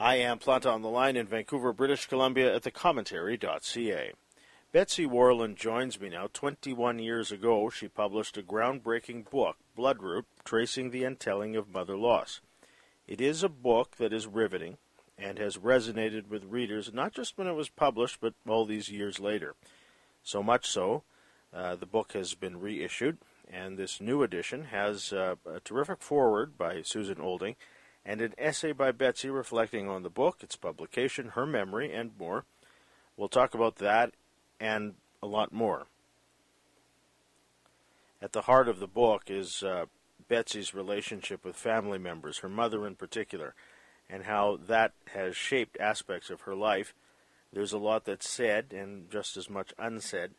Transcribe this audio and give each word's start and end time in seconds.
I 0.00 0.14
am 0.14 0.38
Planta 0.38 0.72
on 0.72 0.80
the 0.80 0.88
line 0.88 1.14
in 1.14 1.26
Vancouver, 1.26 1.74
British 1.74 2.06
Columbia 2.06 2.56
at 2.56 2.62
thecommentary.ca. 2.62 4.12
Betsy 4.72 5.04
Warland 5.04 5.56
joins 5.56 6.00
me 6.00 6.08
now. 6.08 6.26
21 6.32 6.98
years 7.00 7.30
ago, 7.30 7.68
she 7.68 7.86
published 7.86 8.38
a 8.38 8.42
groundbreaking 8.42 9.28
book, 9.28 9.56
Bloodroot 9.76 10.24
Tracing 10.42 10.90
the 10.90 11.04
Untelling 11.04 11.54
of 11.54 11.68
Mother 11.68 11.98
Loss. 11.98 12.40
It 13.06 13.20
is 13.20 13.42
a 13.42 13.50
book 13.50 13.96
that 13.98 14.14
is 14.14 14.26
riveting 14.26 14.78
and 15.18 15.36
has 15.36 15.58
resonated 15.58 16.28
with 16.30 16.44
readers 16.44 16.94
not 16.94 17.12
just 17.12 17.36
when 17.36 17.46
it 17.46 17.52
was 17.52 17.68
published, 17.68 18.22
but 18.22 18.32
all 18.48 18.64
these 18.64 18.88
years 18.88 19.20
later. 19.20 19.54
So 20.22 20.42
much 20.42 20.66
so, 20.66 21.02
uh, 21.52 21.76
the 21.76 21.84
book 21.84 22.12
has 22.14 22.32
been 22.32 22.58
reissued, 22.58 23.18
and 23.52 23.76
this 23.76 24.00
new 24.00 24.22
edition 24.22 24.64
has 24.64 25.12
uh, 25.12 25.34
a 25.44 25.60
terrific 25.60 26.00
foreword 26.00 26.56
by 26.56 26.80
Susan 26.80 27.20
Olding 27.20 27.56
and 28.10 28.20
an 28.20 28.34
essay 28.38 28.72
by 28.72 28.90
Betsy 28.90 29.30
reflecting 29.30 29.88
on 29.88 30.02
the 30.02 30.10
book, 30.10 30.38
its 30.40 30.56
publication, 30.56 31.28
her 31.28 31.46
memory, 31.46 31.94
and 31.94 32.10
more. 32.18 32.44
We'll 33.16 33.28
talk 33.28 33.54
about 33.54 33.76
that 33.76 34.10
and 34.58 34.94
a 35.22 35.28
lot 35.28 35.52
more. 35.52 35.86
At 38.20 38.32
the 38.32 38.42
heart 38.42 38.66
of 38.66 38.80
the 38.80 38.88
book 38.88 39.30
is 39.30 39.62
uh, 39.62 39.84
Betsy's 40.26 40.74
relationship 40.74 41.44
with 41.44 41.54
family 41.54 41.98
members, 41.98 42.38
her 42.38 42.48
mother 42.48 42.84
in 42.84 42.96
particular, 42.96 43.54
and 44.08 44.24
how 44.24 44.58
that 44.66 44.90
has 45.14 45.36
shaped 45.36 45.78
aspects 45.78 46.30
of 46.30 46.40
her 46.40 46.56
life. 46.56 46.92
There's 47.52 47.72
a 47.72 47.78
lot 47.78 48.06
that's 48.06 48.28
said 48.28 48.72
and 48.76 49.08
just 49.08 49.36
as 49.36 49.48
much 49.48 49.72
unsaid. 49.78 50.32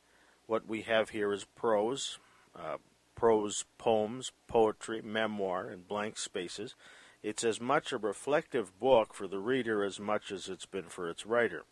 What 0.46 0.68
we 0.68 0.82
have 0.82 1.12
here 1.12 1.32
is 1.32 1.46
prose, 1.56 2.20
uh, 2.54 2.80
prose 3.16 3.64
poems, 3.78 4.34
poetry, 4.48 5.02
memoir, 5.02 5.70
and 5.70 5.88
blank 5.88 6.18
spaces. 6.18 6.76
It's 7.24 7.44
as 7.44 7.62
much 7.62 7.92
a 7.92 7.98
reflective 7.98 8.80
book 8.80 9.14
for 9.14 9.28
the 9.28 9.40
reader 9.40 9.84
as 9.84 10.00
much 10.00 10.32
as 10.32 10.50
it's 10.50 10.66
been 10.66 10.90
for 10.90 11.10
its 11.10 11.26
writer. 11.26 11.64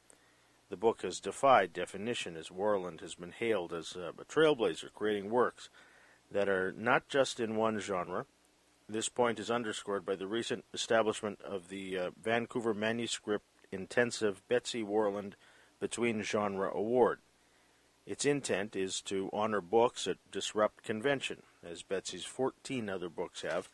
The 0.69 0.77
book 0.77 1.01
has 1.01 1.19
defied 1.19 1.73
definition 1.73 2.37
as 2.37 2.51
Warland 2.51 3.01
has 3.01 3.15
been 3.15 3.31
hailed 3.31 3.73
as 3.73 3.95
a 3.95 4.13
trailblazer, 4.25 4.93
creating 4.93 5.31
works 5.31 5.69
that 6.29 6.47
are 6.47 6.71
not 6.71 7.07
just 7.09 7.39
in 7.39 7.55
one 7.55 7.79
genre. 7.79 8.27
This 8.87 9.09
point 9.09 9.39
is 9.39 9.49
underscored 9.49 10.05
by 10.05 10.15
the 10.15 10.27
recent 10.27 10.65
establishment 10.73 11.41
of 11.41 11.69
the 11.69 11.97
uh, 11.97 12.11
Vancouver 12.21 12.75
Manuscript 12.75 13.45
Intensive 13.71 14.47
Betsy 14.47 14.83
Warland 14.83 15.35
Between 15.79 16.21
Genre 16.21 16.71
Award. 16.71 17.19
Its 18.05 18.25
intent 18.25 18.75
is 18.75 19.01
to 19.01 19.29
honor 19.33 19.61
books 19.61 20.05
that 20.05 20.17
disrupt 20.31 20.83
convention, 20.83 21.43
as 21.63 21.83
Betsy's 21.83 22.25
14 22.25 22.89
other 22.89 23.09
books 23.09 23.41
have. 23.41 23.69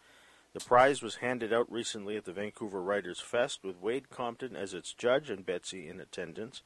The 0.56 0.64
prize 0.64 1.02
was 1.02 1.16
handed 1.16 1.52
out 1.52 1.70
recently 1.70 2.16
at 2.16 2.23
the 2.23 2.31
Vancouver 2.31 2.81
Writers 2.81 3.20
Fest 3.20 3.59
with 3.61 3.81
Wayde 3.81 4.09
Compton 4.09 4.56
as 4.56 4.73
its 4.73 4.94
judge 4.94 5.30
and 5.30 5.45
Betsy 5.45 5.89
in 5.89 6.00
attendance. 6.00 6.62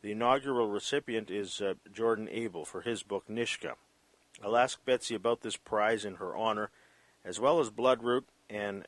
The 0.00 0.12
inaugural 0.12 0.68
recipient 0.68 1.28
is 1.28 1.60
uh, 1.60 1.74
Jordan 1.92 2.28
Abel 2.30 2.64
for 2.64 2.82
his 2.82 3.02
book 3.02 3.24
NISHGA. 3.28 3.72
I'll 4.44 4.56
ask 4.56 4.84
Betsy 4.84 5.16
about 5.16 5.40
this 5.40 5.56
prize 5.56 6.04
in 6.04 6.14
her 6.14 6.36
honor, 6.36 6.70
as 7.24 7.40
well 7.40 7.58
as 7.58 7.68
Bloodroot 7.68 8.26
and 8.48 8.86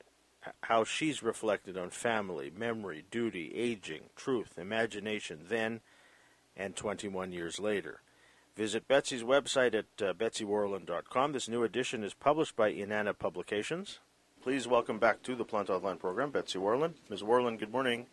how 0.63 0.85
she's 0.85 1.21
reflected 1.21 1.77
on 1.77 1.91
family, 1.91 2.53
memory, 2.57 3.05
duty, 3.11 3.51
aging, 3.57 4.03
truth, 4.15 4.57
imagination 4.57 5.47
then 5.49 5.81
and 6.57 6.77
21 6.77 7.33
years 7.33 7.59
later. 7.59 8.03
Visit 8.55 8.87
Betsy's 8.87 9.25
website 9.25 9.75
at 9.75 9.87
uh, 10.01 10.15
betsywarland.com. 10.15 11.33
This 11.33 11.49
new 11.49 11.65
edition 11.65 12.05
is 12.05 12.15
published 12.15 12.55
by 12.55 12.73
Inanna 12.73 13.19
Publications. 13.19 13.99
Please 14.45 14.69
welcome 14.69 14.99
back 14.99 15.23
to 15.23 15.35
the 15.35 15.43
Plant 15.43 15.71
Online 15.71 15.97
program, 15.97 16.31
Betsy 16.31 16.59
Warland. 16.59 16.97
Ms. 17.09 17.23
Warland, 17.23 17.59
good 17.59 17.73
morning. 17.73 18.05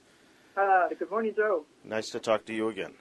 Uh, 0.56 0.88
good 0.98 1.12
morning, 1.12 1.34
Joe. 1.36 1.66
Nice 1.84 2.10
to 2.12 2.22
talk 2.22 2.46
to 2.46 2.54
you 2.54 2.70
again. 2.70 2.94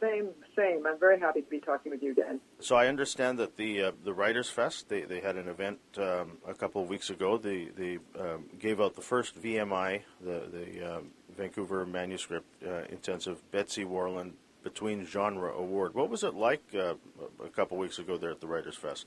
Same, 0.00 0.30
same. 0.56 0.84
I'm 0.84 0.98
very 0.98 1.20
happy 1.20 1.42
to 1.42 1.48
be 1.48 1.60
talking 1.60 1.92
with 1.92 2.02
you 2.02 2.10
again. 2.10 2.40
So 2.58 2.74
I 2.74 2.88
understand 2.88 3.38
that 3.38 3.56
the 3.56 3.82
uh, 3.84 3.92
the 4.02 4.12
Writers 4.12 4.50
Fest 4.50 4.88
they, 4.88 5.02
they 5.02 5.20
had 5.20 5.36
an 5.36 5.46
event 5.46 5.78
um, 5.96 6.38
a 6.44 6.54
couple 6.54 6.82
of 6.82 6.88
weeks 6.88 7.08
ago. 7.08 7.38
They 7.38 7.66
they 7.66 7.98
um, 8.18 8.46
gave 8.58 8.80
out 8.80 8.96
the 8.96 9.00
first 9.00 9.40
VMI, 9.40 10.02
the 10.20 10.48
the 10.50 10.96
um, 10.96 11.10
Vancouver 11.36 11.86
Manuscript 11.86 12.48
uh, 12.66 12.82
Intensive 12.90 13.48
Betsy 13.52 13.84
Warland 13.84 14.32
between 14.64 15.06
genre 15.06 15.52
award. 15.52 15.94
What 15.94 16.10
was 16.10 16.24
it 16.24 16.34
like 16.34 16.64
uh, 16.74 16.94
a 17.44 17.48
couple 17.48 17.76
of 17.76 17.80
weeks 17.80 18.00
ago 18.00 18.18
there 18.18 18.32
at 18.32 18.40
the 18.40 18.48
Writers 18.48 18.74
Fest? 18.74 19.06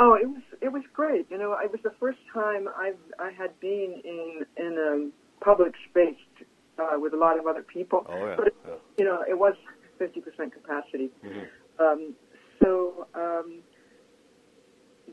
Oh, 0.00 0.14
it 0.14 0.28
was 0.28 0.42
it 0.60 0.72
was 0.72 0.82
great. 0.94 1.26
You 1.28 1.38
know, 1.38 1.56
it 1.62 1.70
was 1.70 1.80
the 1.82 1.94
first 1.98 2.18
time 2.32 2.68
I 2.68 2.92
I 3.18 3.32
had 3.32 3.58
been 3.58 4.00
in 4.04 4.46
in 4.56 4.78
a 4.78 5.44
public 5.44 5.74
space 5.90 6.46
uh, 6.78 6.98
with 6.98 7.12
a 7.14 7.16
lot 7.16 7.38
of 7.38 7.46
other 7.46 7.62
people. 7.62 8.06
Oh 8.08 8.26
yeah. 8.26 8.34
But 8.36 8.46
it, 8.48 8.56
yeah. 8.66 8.74
you 8.98 9.04
know, 9.04 9.24
it 9.28 9.38
was 9.38 9.54
50% 10.00 10.52
capacity. 10.52 11.10
Mm-hmm. 11.24 11.84
Um, 11.84 12.14
so 12.62 13.08
um, 13.14 13.58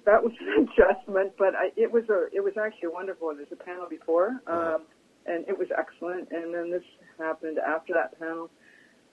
that 0.06 0.24
was 0.24 0.34
an 0.40 0.68
adjustment, 0.80 1.34
but 1.38 1.56
I, 1.56 1.72
it 1.76 1.92
was 1.92 2.04
a 2.10 2.28
it 2.32 2.44
was 2.44 2.54
actually 2.58 2.90
wonderful. 2.90 3.34
There's 3.36 3.52
a 3.52 3.64
panel 3.64 3.88
before, 3.90 4.42
um, 4.48 4.84
and 5.26 5.48
it 5.48 5.58
was 5.58 5.68
excellent. 5.76 6.30
And 6.32 6.54
then 6.54 6.70
this 6.70 6.84
happened 7.18 7.58
after 7.58 7.94
that 7.94 8.20
panel, 8.20 8.50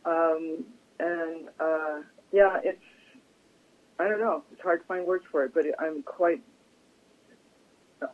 um, 0.05 0.65
and 1.01 1.49
uh, 1.59 2.03
yeah, 2.31 2.59
it's 2.63 2.83
I 4.03 4.09
don't 4.09 4.21
know. 4.21 4.43
It's 4.53 4.61
hard 4.61 4.81
to 4.81 4.87
find 4.87 5.07
words 5.07 5.25
for 5.31 5.45
it, 5.45 5.55
but 5.55 5.65
it, 5.65 5.75
I'm 5.79 6.03
quite 6.03 6.43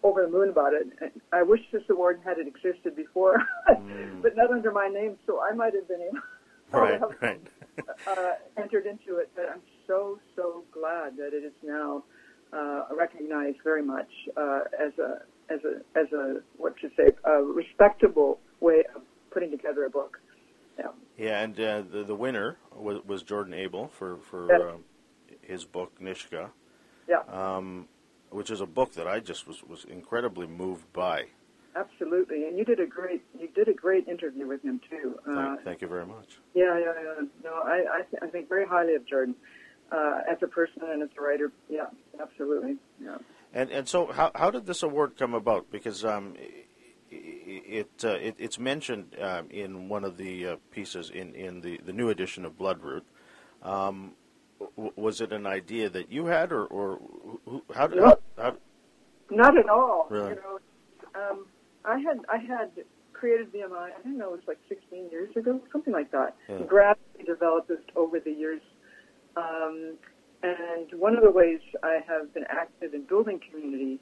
over 0.03 0.21
the 0.23 0.29
moon 0.29 0.51
about 0.51 0.75
it. 0.75 0.87
I 1.33 1.43
wish 1.43 1.61
this 1.73 1.83
award 1.89 2.21
hadn't 2.25 2.47
existed 2.47 2.95
before, 2.95 3.39
Mm. 3.71 4.21
but 4.23 4.37
not 4.37 4.51
under 4.51 4.71
my 4.71 4.89
name, 4.89 5.17
so 5.27 5.41
I 5.41 5.55
might 5.55 5.75
have 5.75 5.89
been 5.89 6.03
able 6.03 6.19
Right, 6.73 7.01
have 7.01 7.15
right. 7.23 7.41
uh, 8.07 8.33
entered 8.59 8.85
into 8.85 9.17
it. 9.17 9.31
But 9.35 9.47
I'm 9.51 9.63
so 9.87 10.19
so 10.37 10.63
glad 10.73 11.17
that 11.17 11.33
it 11.33 11.43
is 11.43 11.55
now 11.63 12.05
uh, 12.53 12.83
recognized 12.95 13.57
very 13.65 13.83
much 13.83 14.11
uh, 14.37 14.61
as 14.79 14.93
a 14.99 15.23
as 15.51 15.61
a 15.65 15.99
as 15.99 16.13
a 16.13 16.43
what 16.59 16.77
to 16.83 16.91
say 16.95 17.09
a 17.25 17.43
respectable 17.43 18.39
way 18.61 18.83
of 18.95 19.01
putting 19.31 19.51
together 19.51 19.85
a 19.87 19.91
book. 19.91 20.21
Yeah. 20.79 20.89
Yeah, 21.17 21.41
and 21.43 21.59
uh, 21.59 21.83
the 21.91 22.05
the 22.05 22.15
winner 22.15 22.59
was, 22.77 23.03
was 23.07 23.23
Jordan 23.23 23.55
Abel 23.55 23.89
for 23.89 24.19
for 24.19 24.49
Yes. 24.53 24.61
um, 24.61 24.85
his 25.49 25.65
book 25.65 25.99
NISHGA, 26.01 26.51
Yeah. 27.09 27.23
um, 27.29 27.89
which 28.31 28.51
is 28.51 28.61
a 28.61 28.67
book 28.67 28.93
that 28.93 29.09
I 29.09 29.19
just 29.21 29.47
was 29.49 29.63
was 29.65 29.85
incredibly 29.85 30.47
moved 30.47 30.93
by. 30.93 31.27
Absolutely, 31.75 32.45
and 32.47 32.57
you 32.59 32.65
did 32.65 32.81
a 32.81 32.87
great 32.87 33.23
you 33.39 33.49
did 33.49 33.69
a 33.69 33.73
great 33.75 34.07
interview 34.09 34.47
with 34.47 34.63
him 34.63 34.81
too. 34.91 35.19
Uh, 35.27 35.35
Thank, 35.35 35.65
thank 35.65 35.81
you 35.83 35.89
very 35.89 36.07
much. 36.07 36.39
Yeah, 36.55 36.79
yeah, 36.79 36.93
yeah. 37.03 37.27
No, 37.45 37.55
I 37.55 37.85
I, 37.99 38.03
th- 38.11 38.23
I 38.23 38.27
think 38.27 38.49
very 38.49 38.67
highly 38.67 38.95
of 38.95 39.07
Jordan 39.07 39.35
uh, 39.91 40.21
as 40.31 40.39
a 40.43 40.47
person 40.47 40.83
and 40.83 41.03
as 41.03 41.09
a 41.17 41.21
writer. 41.21 41.53
Yeah, 41.69 41.87
absolutely. 42.21 42.77
Yeah. 43.03 43.19
And 43.55 43.71
and 43.71 43.89
so 43.89 44.07
how 44.13 44.31
how 44.35 44.51
did 44.51 44.67
this 44.67 44.83
award 44.83 45.17
come 45.17 45.35
about? 45.35 45.71
Because 45.71 46.05
um, 46.05 46.35
it, 47.11 47.89
uh, 48.05 48.09
it 48.11 48.35
it's 48.39 48.59
mentioned 48.59 49.17
um, 49.21 49.49
in 49.51 49.89
one 49.89 50.05
of 50.05 50.17
the 50.17 50.47
uh, 50.47 50.57
pieces 50.71 51.11
in, 51.11 51.35
in 51.35 51.61
the, 51.61 51.81
the 51.85 51.93
new 51.93 52.09
edition 52.11 52.45
of 52.45 52.59
Bloodroot. 52.59 53.03
Um, 53.63 54.13
was 54.77 55.21
it 55.21 55.33
an 55.33 55.47
idea 55.47 55.89
that 55.91 56.11
you 56.11 56.27
had, 56.27 56.53
or, 56.53 56.67
or 56.67 57.01
who, 57.45 57.63
how, 57.75 57.87
did, 57.87 57.99
No. 57.99 58.07
how, 58.07 58.19
how 58.43 58.57
Not 59.31 59.57
at 59.57 59.69
all. 59.69 60.07
Really? 60.11 60.31
You 60.31 60.37
know, 60.37 60.59
um, 61.15 61.47
I 61.85 61.99
had 61.99 62.19
I 62.29 62.39
had 62.39 62.71
created 63.13 63.53
VMI. 63.53 63.91
I 63.99 64.03
don't 64.05 64.17
know, 64.19 64.29
it 64.35 64.37
was 64.37 64.49
like 64.49 64.59
16 64.69 65.11
years 65.11 65.35
ago, 65.37 65.61
something 65.73 65.93
like 65.93 66.11
that. 66.13 66.37
Yeah. 66.49 66.59
Gradually 66.67 67.25
developed 67.27 67.69
this 67.69 67.79
over 67.97 68.21
the 68.21 68.31
years. 68.31 68.63
Um, 69.37 69.97
and 70.43 70.89
one 71.01 71.17
of 71.17 71.23
the 71.23 71.31
ways 71.31 71.61
I 71.83 71.99
have 72.07 72.33
been 72.33 72.45
active 72.49 72.95
in 72.95 73.03
building 73.05 73.41
community 73.51 73.99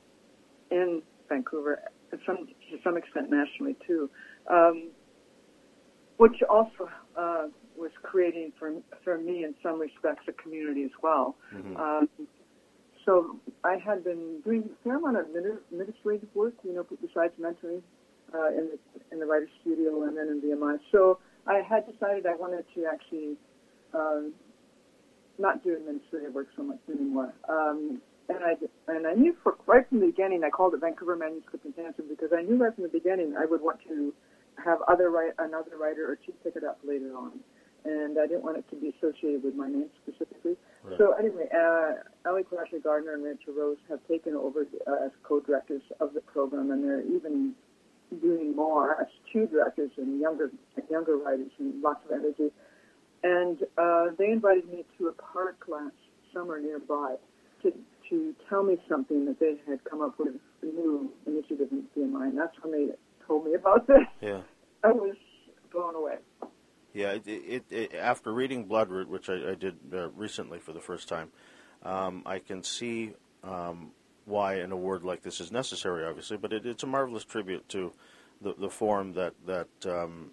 in 0.71 1.03
Vancouver, 1.29 1.81
and 2.13 2.21
some 2.27 2.47
to 2.47 2.79
some 2.85 2.97
extent 2.97 3.31
nationally 3.31 3.77
too, 3.87 4.11
um, 4.51 4.91
which 6.19 6.43
also 6.49 6.89
uh, 7.17 7.47
was 7.77 7.91
creating 8.03 8.53
for 8.59 8.73
for 9.05 9.19
me 9.19 9.45
in 9.45 9.55
some 9.63 9.81
respects 9.81 10.25
a 10.29 10.33
community 10.33 10.85
as 10.85 10.91
well. 11.03 11.37
Mhm. 11.53 11.79
Um, 11.79 12.09
so 13.05 13.39
I 13.63 13.77
had 13.77 14.03
been 14.03 14.41
doing 14.41 14.65
a 14.65 14.83
fair 14.83 14.97
amount 14.97 15.17
of 15.17 15.27
administrative 15.35 16.29
work, 16.35 16.55
you 16.65 16.73
know, 16.73 16.85
besides 17.01 17.33
mentoring 17.41 17.83
uh, 18.35 18.49
in 18.49 18.71
the 18.71 18.79
in 19.13 19.21
the 19.21 19.27
writer's 19.27 19.51
studio 19.61 20.03
and 20.05 20.17
then 20.17 20.29
in 20.29 20.41
VMI. 20.41 20.81
So 20.91 21.19
I 21.47 21.61
had 21.61 21.87
decided 21.91 22.27
I 22.27 22.35
wanted 22.35 22.65
to 22.75 22.87
actually 22.87 23.37
um, 23.95 24.33
not 25.39 25.63
do 25.63 25.75
administrative 25.77 26.35
work 26.35 26.49
so 26.57 26.63
much 26.63 26.81
anymore. 26.89 27.33
Um, 27.49 28.01
and 28.29 28.39
I 28.43 28.55
and 28.89 29.07
I 29.07 29.15
knew 29.15 29.37
for 29.43 29.57
right 29.67 29.89
from 29.89 30.01
the 30.01 30.07
beginning 30.07 30.43
I 30.45 30.51
called 30.51 30.75
it 30.75 30.81
Vancouver 30.81 31.17
Manuscript 31.17 31.65
Intensive 31.65 32.09
because 32.09 32.31
I 32.37 32.43
knew 32.43 32.57
right 32.57 32.75
from 32.75 32.85
the 32.85 32.91
beginning 32.91 33.35
I 33.39 33.47
would 33.47 33.63
want 33.63 33.81
to 33.89 34.13
have 34.65 34.79
other 34.89 35.11
write 35.11 35.33
another 35.39 35.77
writer 35.79 36.11
or 36.11 36.17
two 36.17 36.33
pick 36.43 36.57
it 36.57 36.65
up 36.65 36.79
later 36.85 37.17
on, 37.17 37.39
and 37.87 38.19
I 38.19 38.27
didn't 38.27 38.43
want 38.43 38.59
it 38.59 38.69
to 38.71 38.77
be 38.77 38.93
associated 38.99 39.45
with 39.45 39.55
my 39.55 39.69
name 39.69 39.89
specifically. 40.03 40.57
Right. 40.83 40.99
So 40.99 41.13
anyway, 41.13 41.49
uh, 41.55 42.03
Elee 42.27 42.45
Kraljii 42.45 42.83
Gardner 42.83 43.15
and 43.15 43.25
Rachel 43.25 43.55
Rose 43.57 43.79
have 43.89 44.01
taken 44.09 44.35
over 44.35 44.67
uh, 44.87 45.07
as 45.07 45.13
co-directors 45.23 45.83
of 46.01 46.13
the 46.15 46.21
program, 46.21 46.71
and 46.71 46.83
they're 46.83 47.03
even 47.03 47.55
doing 48.21 48.55
more 48.55 49.01
as 49.01 49.07
two 49.33 49.47
directors 49.47 49.91
and 49.97 50.21
younger 50.21 50.51
younger 50.91 51.17
writers 51.17 51.51
and 51.59 51.81
lots 51.83 52.01
of 52.05 52.13
energy. 52.13 52.53
And 53.23 53.59
uh, 53.79 54.07
they 54.19 54.31
invited 54.31 54.69
me 54.69 54.85
to 54.99 55.09
a 55.09 55.13
park 55.13 55.65
last 55.69 55.95
summer 56.35 56.61
nearby 56.61 57.17
to 57.63 57.73
to 58.11 58.35
tell 58.49 58.63
me 58.63 58.77
something 58.89 59.25
that 59.27 59.41
they 59.41 59.57
had 59.69 59.83
come 59.85 60.01
up 60.01 60.19
with 60.19 60.35
a 60.63 60.67
new 60.67 61.13
initiative 61.27 61.69
in 61.71 61.85
VMI. 61.97 62.29
And 62.31 62.39
that's 62.39 62.55
when 62.63 62.73
they 62.73 62.95
told 63.27 63.45
me 63.45 63.55
about 63.55 63.87
this. 63.87 64.07
Yeah. 64.21 64.43
I 64.85 64.93
was 64.93 65.17
blown 65.73 65.95
away. 65.95 66.17
Yeah, 66.97 67.11
it, 67.11 67.27
it, 67.27 67.65
it, 67.69 67.95
after 67.95 68.33
reading 68.33 68.67
Bloodroot, 68.67 69.09
which 69.09 69.29
I, 69.29 69.51
I 69.51 69.55
did 69.55 69.77
uh, 69.93 70.09
recently 70.13 70.59
for 70.59 70.73
the 70.73 70.81
first 70.81 71.11
time, 71.11 71.31
um, 71.83 72.23
I 72.25 72.39
can 72.39 72.63
see 72.63 73.13
um, 73.45 73.91
why 74.25 74.55
an 74.55 74.73
award 74.73 75.05
like 75.05 75.21
this 75.21 75.39
is 75.39 75.53
necessary, 75.53 76.07
obviously. 76.07 76.39
But 76.39 76.55
it, 76.55 76.65
it's 76.65 76.85
a 76.85 76.87
marvelous 76.87 77.23
tribute 77.23 77.69
to 77.69 77.93
the, 78.41 78.55
the 78.59 78.71
form 78.71 79.13
that 79.13 79.35
that 79.45 79.69
um, 79.85 80.31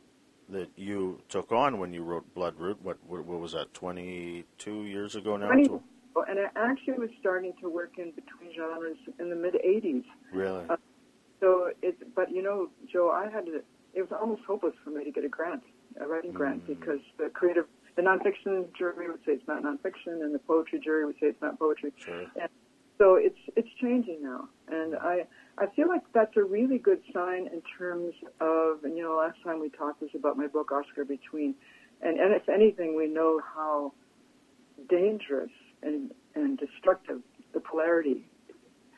that 0.48 0.70
you 0.78 1.20
took 1.28 1.52
on 1.52 1.80
when 1.80 1.92
you 1.92 2.02
wrote 2.02 2.34
Bloodroot. 2.34 2.78
What, 2.82 2.98
what, 3.06 3.26
what 3.26 3.42
was 3.42 3.52
that? 3.52 3.74
Twenty 3.74 4.46
two 4.58 4.86
years 4.86 5.18
ago 5.18 5.36
now. 5.36 5.50
20, 5.50 5.70
and 6.30 6.40
I 6.40 6.48
actually 6.56 6.94
was 6.94 7.10
starting 7.20 7.52
to 7.60 7.68
work 7.68 7.98
in 7.98 8.12
between 8.12 8.56
genres 8.56 8.96
in 9.20 9.30
the 9.30 9.36
mid 9.36 9.56
'80s. 9.56 10.06
Really. 10.32 10.64
Uh, 10.70 10.78
so 11.42 11.72
it, 11.82 12.16
but 12.16 12.32
you 12.32 12.42
know, 12.42 12.70
Joe, 12.90 13.12
I 13.12 13.30
had 13.30 13.48
to. 13.48 13.62
It 13.94 14.02
was 14.02 14.18
almost 14.18 14.44
hopeless 14.48 14.76
for 14.82 14.92
me 14.92 15.04
to 15.04 15.12
get 15.12 15.26
a 15.26 15.30
grant, 15.30 15.62
a 16.00 16.08
writing 16.08 16.32
grant, 16.32 16.64
Mm. 16.64 16.68
because 16.68 17.00
the 17.18 17.30
creative, 17.30 17.66
the 17.96 18.02
nonfiction 18.02 18.74
jury 18.74 19.08
would 19.10 19.24
say 19.26 19.34
it's 19.34 19.48
not 19.48 19.64
nonfiction, 19.64 20.24
and 20.24 20.34
the 20.34 20.40
poetry 20.40 20.80
jury 20.80 21.06
would 21.06 21.16
say 21.20 21.28
it's 21.28 21.42
not 21.42 21.58
poetry. 21.60 21.92
Sure. 21.98 22.26
And 22.40 22.50
so 22.98 23.16
it's 23.16 23.40
it's 23.56 23.70
changing 23.82 24.22
now, 24.24 24.48
and 24.68 24.96
I 24.96 25.26
I 25.58 25.68
feel 25.68 25.88
like 25.88 26.02
that's 26.14 26.36
a 26.38 26.44
really 26.44 26.78
good 26.78 27.02
sign 27.14 27.48
in 27.48 27.62
terms 27.78 28.14
of. 28.40 28.84
And 28.84 28.98
you 28.98 29.04
know, 29.04 29.16
last 29.16 29.38
time 29.44 29.60
we 29.60 29.70
talked 29.70 30.02
was 30.02 30.12
about 30.16 30.38
my 30.38 30.48
book 30.48 30.72
Oscar 30.72 31.04
Between, 31.06 31.56
and 32.02 32.20
and 32.20 32.34
if 32.34 32.48
anything, 32.50 32.96
we 32.96 33.08
know 33.08 33.40
how 33.56 33.94
dangerous 34.90 35.52
and 35.82 36.12
and 36.36 36.58
destructive 36.58 37.22
the 37.54 37.60
polarity 37.60 38.28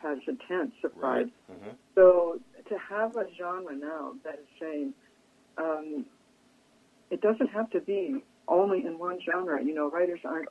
has 0.02 0.20
intensified. 0.28 0.94
Right. 0.96 1.34
hmm 1.50 1.70
So 1.96 2.40
to 2.70 2.78
have 2.78 3.16
a 3.18 3.26
genre 3.38 3.76
now 3.76 4.14
that 4.24 4.36
is 4.36 4.48
saying 4.60 4.94
um, 5.58 6.06
it 7.12 7.22
doesn't 7.22 7.48
have 7.48 7.70
to 7.72 7.80
be 7.82 8.24
only 8.48 8.86
in 8.86 8.98
one 9.00 9.20
genre. 9.26 9.64
You 9.64 9.74
know, 9.74 9.90
writers 9.90 10.20
aren't 10.26 10.50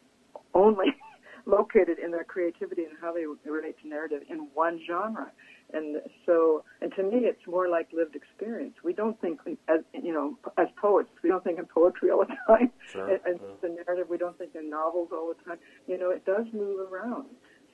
only 0.55 0.87
located 1.47 1.99
in 1.99 2.11
their 2.11 2.25
creativity 2.25 2.85
and 2.85 2.93
how 3.01 3.13
they 3.13 3.25
relate 3.49 3.77
to 3.83 3.89
narrative 3.89 4.23
in 4.31 4.49
one 4.55 4.81
genre. 4.87 5.31
And 5.73 5.97
so, 6.27 6.63
and 6.81 6.93
to 6.97 7.03
me, 7.03 7.19
it's 7.25 7.47
more 7.47 7.69
like 7.69 7.89
lived 7.93 8.15
experience. 8.15 8.75
We 8.85 8.93
don't 8.93 9.21
think, 9.21 9.41
as 9.69 9.81
you 9.93 10.13
know, 10.13 10.39
as 10.59 10.69
poets, 10.81 11.09
we 11.23 11.31
don't 11.31 11.43
think 11.43 11.59
in 11.59 11.67
poetry 11.67 12.11
all 12.11 12.25
the 12.25 12.35
time. 12.47 12.71
Sure. 12.91 13.09
And, 13.09 13.21
and 13.27 13.41
Yeah. 13.41 13.49
Mm. 13.49 13.61
the 13.63 13.69
narrative, 13.85 14.07
we 14.09 14.19
don't 14.19 14.37
think 14.39 14.55
in 14.55 14.71
novels 14.71 15.09
all 15.13 15.33
the 15.37 15.43
time. 15.45 15.59
You 15.87 15.99
know, 15.99 16.11
it 16.11 16.25
does 16.25 16.47
move 16.53 16.93
around. 16.93 17.27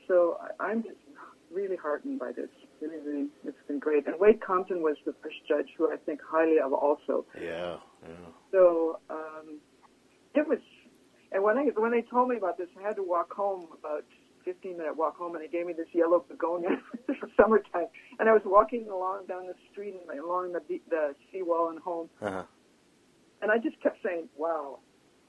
So 0.08 0.38
I'm 0.58 0.82
just 0.82 0.96
really 1.52 1.76
heartened 1.76 2.18
by 2.18 2.32
this. 2.32 2.48
Really, 2.80 2.98
really, 3.04 3.26
it's 3.44 3.58
been 3.68 3.78
great. 3.78 4.06
And 4.06 4.16
Wayde 4.18 4.40
Compton 4.40 4.82
was 4.82 4.96
the 5.04 5.14
first 5.22 5.36
judge 5.46 5.66
who 5.76 5.92
I 5.92 5.96
think 5.96 6.20
highly 6.26 6.58
of 6.58 6.72
also. 6.72 7.26
Yeah. 7.40 7.76
Yeah. 8.02 8.14
So 8.52 8.98
um, 9.10 9.58
it 10.34 10.46
was, 10.46 10.58
and 11.32 11.42
when 11.42 11.58
I 11.58 11.64
when 11.76 11.90
they 11.92 12.02
told 12.02 12.28
me 12.28 12.36
about 12.36 12.58
this, 12.58 12.68
I 12.78 12.82
had 12.86 12.96
to 12.96 13.02
walk 13.02 13.32
home 13.32 13.66
about 13.78 14.04
15 14.44 14.78
minute 14.78 14.96
walk 14.96 15.16
home, 15.18 15.34
and 15.34 15.44
they 15.44 15.48
gave 15.48 15.66
me 15.66 15.72
this 15.74 15.86
yellow 15.92 16.24
begonia 16.28 16.80
for 17.06 17.28
summertime. 17.36 17.86
And 18.18 18.28
I 18.28 18.32
was 18.32 18.42
walking 18.44 18.88
along 18.88 19.26
down 19.26 19.46
the 19.46 19.54
street 19.70 19.94
and 20.08 20.18
along 20.18 20.52
the 20.52 20.60
be- 20.60 20.82
the 20.88 21.14
seawall 21.30 21.68
and 21.70 21.78
home, 21.78 22.08
Uh-huh. 22.22 22.42
and 23.42 23.50
I 23.50 23.58
just 23.58 23.80
kept 23.82 24.02
saying, 24.02 24.28
"Wow, 24.36 24.78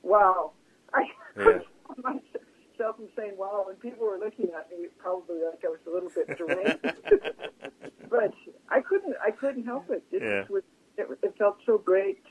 wow." 0.01 0.53
I 0.93 1.03
couldn't 1.35 1.63
myself 2.03 2.95
from 2.97 3.07
saying 3.15 3.33
"wow," 3.37 3.67
and 3.69 3.79
people 3.79 4.05
were 4.07 4.17
looking 4.17 4.49
at 4.57 4.69
me 4.71 4.87
probably 4.97 5.37
like 5.43 5.63
I 5.63 5.69
was 5.69 5.79
a 5.87 5.89
little 5.89 6.09
bit 6.09 6.27
deranged. 6.37 6.83
but 8.09 8.33
I 8.69 8.81
couldn't. 8.81 9.15
I 9.25 9.31
couldn't 9.31 9.65
help 9.65 9.89
it. 9.89 10.03
It 10.11 10.21
Yeah. 10.23 10.43
was. 10.49 10.63
It, 10.97 11.07
it 11.23 11.33
felt 11.37 11.57
so 11.65 11.77
great 11.77 12.21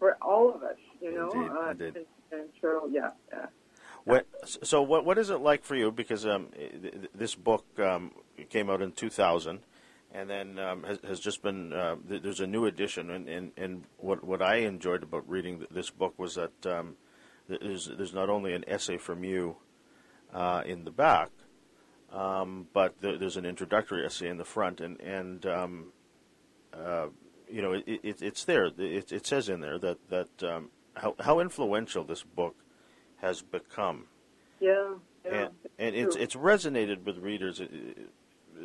for 0.00 0.16
all 0.20 0.52
of 0.52 0.64
us, 0.64 0.78
you 1.00 1.14
know. 1.14 1.30
Indeed, 1.30 1.50
uh, 1.52 1.70
indeed. 1.70 1.96
And, 2.32 2.40
and 2.40 2.48
so, 2.60 2.88
yeah, 2.90 3.10
yeah. 3.32 3.46
What, 4.04 4.26
so 4.42 4.82
what 4.82 5.04
what 5.04 5.18
is 5.18 5.30
it 5.30 5.36
like 5.36 5.62
for 5.62 5.76
you? 5.76 5.92
Because 5.92 6.26
um, 6.26 6.48
th- 6.56 6.82
th- 6.82 7.10
this 7.14 7.34
book 7.34 7.64
um, 7.78 8.12
came 8.48 8.70
out 8.70 8.80
in 8.80 8.92
2000, 8.92 9.60
and 10.12 10.30
then 10.30 10.58
um, 10.58 10.84
has, 10.84 10.98
has 11.06 11.20
just 11.20 11.42
been 11.42 11.72
uh, 11.74 11.96
th- 12.08 12.22
there's 12.22 12.40
a 12.40 12.46
new 12.46 12.64
edition. 12.64 13.10
And, 13.10 13.28
and, 13.28 13.52
and 13.58 13.84
what 13.98 14.24
what 14.24 14.40
I 14.40 14.56
enjoyed 14.56 15.02
about 15.02 15.28
reading 15.28 15.58
th- 15.58 15.70
this 15.70 15.90
book 15.90 16.14
was 16.18 16.34
that 16.36 16.66
um, 16.66 16.96
th- 17.46 17.60
there's 17.60 17.90
there's 17.94 18.14
not 18.14 18.30
only 18.30 18.54
an 18.54 18.64
essay 18.66 18.96
from 18.96 19.22
you 19.22 19.56
uh, 20.32 20.62
in 20.64 20.84
the 20.84 20.90
back, 20.90 21.28
um, 22.10 22.68
but 22.72 23.00
th- 23.02 23.20
there's 23.20 23.36
an 23.36 23.44
introductory 23.44 24.06
essay 24.06 24.30
in 24.30 24.38
the 24.38 24.46
front, 24.46 24.80
and 24.80 24.98
and 25.02 25.44
um, 25.44 25.92
uh, 26.72 27.08
you 27.50 27.62
know 27.62 27.72
it, 27.72 27.84
it, 27.86 28.22
it's 28.22 28.44
there. 28.44 28.66
It, 28.78 29.12
it 29.12 29.26
says 29.26 29.48
in 29.48 29.60
there 29.60 29.78
that 29.78 29.98
that 30.08 30.42
um, 30.42 30.70
how 30.94 31.14
how 31.20 31.40
influential 31.40 32.04
this 32.04 32.22
book 32.22 32.56
has 33.18 33.42
become 33.42 34.06
Yeah, 34.60 34.94
yeah. 35.24 35.32
and, 35.32 35.50
and 35.78 35.96
it's 35.96 36.16
it's 36.16 36.34
resonated 36.34 37.04
with 37.04 37.18
readers 37.18 37.60
in, 37.60 38.06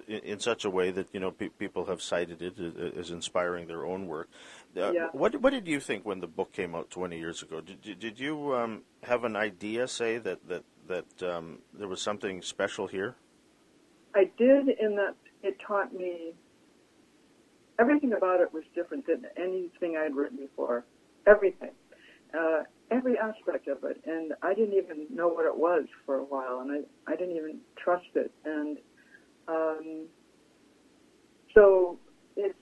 in 0.07 0.39
such 0.39 0.65
a 0.65 0.69
way 0.69 0.91
that 0.91 1.07
you 1.13 1.19
know 1.19 1.31
pe- 1.31 1.49
people 1.49 1.85
have 1.85 2.01
cited 2.01 2.41
it 2.41 2.59
as- 2.97 3.11
inspiring 3.11 3.67
their 3.67 3.85
own 3.85 4.07
work. 4.07 4.29
Uh, 4.75 4.91
Yeah. 4.91 5.07
What 5.13 5.41
what 5.41 5.51
did 5.51 5.67
you 5.67 5.79
think 5.79 6.05
when 6.05 6.19
the 6.19 6.27
book 6.27 6.51
came 6.51 6.75
out 6.75 6.89
twenty 6.89 7.17
years 7.17 7.41
ago? 7.43 7.61
Did 7.61 7.81
did, 7.81 7.99
did 7.99 8.19
you 8.19 8.55
um, 8.55 8.83
have 9.03 9.23
an 9.23 9.35
idea, 9.35 9.87
say 9.87 10.17
that 10.19 10.39
that 10.47 10.63
that 10.87 11.23
um, 11.23 11.59
there 11.73 11.87
was 11.87 12.01
something 12.01 12.41
special 12.41 12.87
here? 12.87 13.15
I 14.13 14.29
did 14.37 14.69
in 14.79 14.95
that 14.95 15.15
it 15.43 15.57
taught 15.59 15.93
me 15.93 16.33
everything 17.79 18.13
about 18.13 18.41
it 18.41 18.53
was 18.53 18.63
different 18.73 19.05
than 19.07 19.25
anything 19.37 19.97
I'd 19.97 20.15
written 20.15 20.37
before. 20.37 20.85
Everything. 21.27 21.71
Uh, 22.37 22.63
every 22.91 23.17
aspect 23.17 23.67
of 23.67 23.83
it. 23.83 24.01
And 24.05 24.33
I 24.41 24.53
didn't 24.53 24.73
even 24.73 25.07
know 25.13 25.27
what 25.27 25.45
it 25.45 25.57
was 25.57 25.85
for 26.05 26.15
a 26.15 26.23
while 26.23 26.59
and 26.59 26.71
I, 27.07 27.11
I 27.11 27.15
didn't 27.15 27.35
even 27.35 27.59
trust 27.77 28.05
it. 28.15 28.31
And 28.45 28.77
um, 29.47 30.05
so 31.53 31.99
it's 32.35 32.55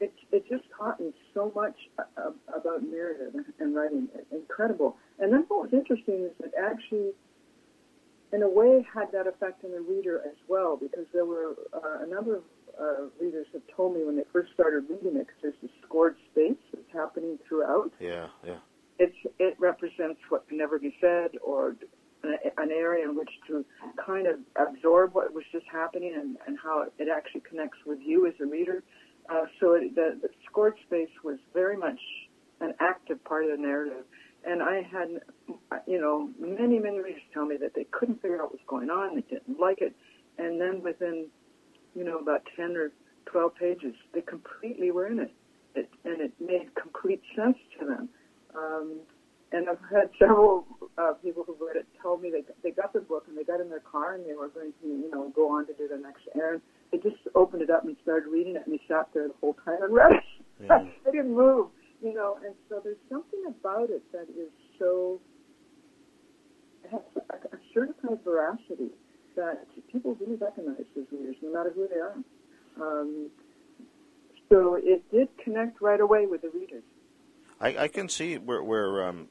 it, 0.00 0.12
it 0.30 0.48
just 0.48 0.62
taught 0.76 1.00
me 1.00 1.12
so 1.34 1.50
much 1.56 1.74
about 2.16 2.82
narrative 2.84 3.34
and 3.58 3.74
writing. 3.74 4.08
Incredible. 4.30 4.96
And 5.18 5.32
then 5.32 5.44
what 5.48 5.62
was 5.62 5.72
interesting 5.72 6.24
is 6.24 6.30
that 6.40 6.52
actually 6.56 7.10
in 8.32 8.42
a 8.42 8.48
way 8.48 8.86
had 8.94 9.10
that 9.12 9.26
effect 9.26 9.64
on 9.64 9.72
the 9.72 9.80
reader 9.80 10.20
as 10.24 10.36
well 10.46 10.76
because 10.76 11.06
there 11.12 11.24
were 11.24 11.54
uh, 11.72 12.04
a 12.04 12.06
number 12.06 12.36
of 12.36 12.42
uh, 12.80 13.08
readers 13.20 13.46
have 13.52 13.62
told 13.74 13.94
me 13.94 14.04
when 14.04 14.16
they 14.16 14.24
first 14.32 14.52
started 14.54 14.84
reading 14.88 15.16
it 15.16 15.26
because 15.26 15.42
there's 15.42 15.54
this 15.62 15.70
scored 15.84 16.16
space 16.30 16.58
that's 16.72 16.92
happening 16.92 17.38
throughout. 17.48 17.90
Yeah, 18.00 18.28
yeah, 18.46 18.58
It's, 18.98 19.16
it 19.38 19.56
represents 19.58 20.20
what 20.28 20.48
can 20.48 20.58
never 20.58 20.78
be 20.78 20.94
said 21.00 21.30
or 21.42 21.76
an, 22.22 22.36
an 22.56 22.70
area 22.70 23.08
in 23.08 23.16
which 23.16 23.30
to 23.48 23.64
kind 24.04 24.26
of 24.26 24.38
absorb 24.56 25.14
what 25.14 25.32
was 25.34 25.44
just 25.52 25.66
happening 25.70 26.14
and, 26.14 26.36
and 26.46 26.58
how 26.62 26.86
it 26.98 27.08
actually 27.14 27.42
connects 27.48 27.78
with 27.86 27.98
you 28.04 28.26
as 28.26 28.34
a 28.40 28.46
reader. 28.46 28.82
Uh, 29.28 29.44
so 29.60 29.74
it, 29.74 29.94
the, 29.94 30.18
the 30.22 30.28
scored 30.48 30.74
space 30.86 31.10
was 31.22 31.38
very 31.52 31.76
much 31.76 32.00
an 32.60 32.74
active 32.80 33.22
part 33.24 33.44
of 33.44 33.50
the 33.50 33.56
narrative. 33.56 34.04
And 34.44 34.62
I 34.62 34.82
had, 34.82 35.08
you 35.86 36.00
know, 36.00 36.30
many, 36.38 36.78
many 36.78 36.98
readers 37.00 37.20
tell 37.34 37.44
me 37.44 37.56
that 37.60 37.74
they 37.74 37.84
couldn't 37.90 38.22
figure 38.22 38.40
out 38.40 38.50
what's 38.52 38.64
going 38.66 38.88
on, 38.88 39.16
they 39.16 39.22
didn't 39.22 39.58
like 39.58 39.80
it. 39.80 39.94
And 40.38 40.60
then 40.60 40.82
within, 40.82 41.26
you 41.98 42.04
know, 42.04 42.18
about 42.18 42.42
10 42.54 42.76
or 42.76 42.92
12 43.26 43.54
pages, 43.56 43.94
they 44.14 44.20
completely 44.20 44.92
were 44.92 45.08
in 45.08 45.18
it. 45.18 45.32
it 45.74 45.90
and 46.04 46.20
it 46.20 46.32
made 46.40 46.70
complete 46.80 47.20
sense 47.34 47.58
to 47.78 47.84
them. 47.84 48.08
Um, 48.56 49.00
and 49.50 49.68
I've 49.68 49.80
had 49.90 50.10
several 50.18 50.64
uh, 50.96 51.14
people 51.14 51.42
who 51.44 51.56
read 51.60 51.76
it 51.76 51.86
tell 52.00 52.18
me 52.18 52.30
they 52.30 52.44
they 52.62 52.70
got 52.70 52.92
the 52.92 53.00
book 53.00 53.24
and 53.28 53.36
they 53.36 53.44
got 53.44 53.60
in 53.60 53.68
their 53.68 53.80
car 53.80 54.14
and 54.14 54.24
they 54.28 54.34
were 54.34 54.48
going 54.48 54.72
to 54.82 54.86
you 54.86 55.10
know 55.10 55.32
go 55.34 55.50
on 55.50 55.66
to 55.66 55.72
do 55.72 55.88
their 55.88 56.00
next 56.00 56.22
errand. 56.36 56.60
They 56.92 56.98
just 56.98 57.16
opened 57.34 57.62
it 57.62 57.70
up 57.70 57.84
and 57.84 57.96
started 58.02 58.28
reading 58.28 58.56
it 58.56 58.62
and 58.66 58.74
they 58.74 58.80
sat 58.86 59.08
there 59.12 59.26
the 59.26 59.34
whole 59.40 59.56
time 59.64 59.82
and 59.82 59.92
read 59.92 60.12
it. 60.12 60.24
Yeah. 60.62 60.84
they 61.04 61.10
didn't 61.12 61.34
move, 61.34 61.68
you 62.02 62.14
know. 62.14 62.38
And 62.44 62.54
so 62.68 62.80
there's 62.84 63.00
something 63.10 63.42
about 63.48 63.90
it 63.90 64.02
that 64.12 64.28
is 64.30 64.52
so 64.78 65.20
it 66.84 66.90
has 66.92 67.00
a, 67.16 67.56
a 67.56 67.58
certain 67.74 67.94
kind 68.02 68.14
of 68.14 68.24
veracity 68.24 68.92
that 69.38 69.66
people 69.90 70.14
really 70.20 70.36
recognize 70.36 70.84
as 70.96 71.04
readers, 71.10 71.36
no 71.42 71.52
matter 71.52 71.72
who 71.74 71.88
they 71.88 72.00
are. 72.00 72.16
Um, 72.80 73.30
so 74.50 74.76
it 74.80 75.02
did 75.10 75.28
connect 75.42 75.80
right 75.80 76.00
away 76.00 76.26
with 76.26 76.42
the 76.42 76.50
readers. 76.50 76.84
I, 77.60 77.84
I 77.84 77.88
can 77.88 78.08
see 78.08 78.36
where 78.36 78.62
where 78.62 79.08
um, 79.08 79.28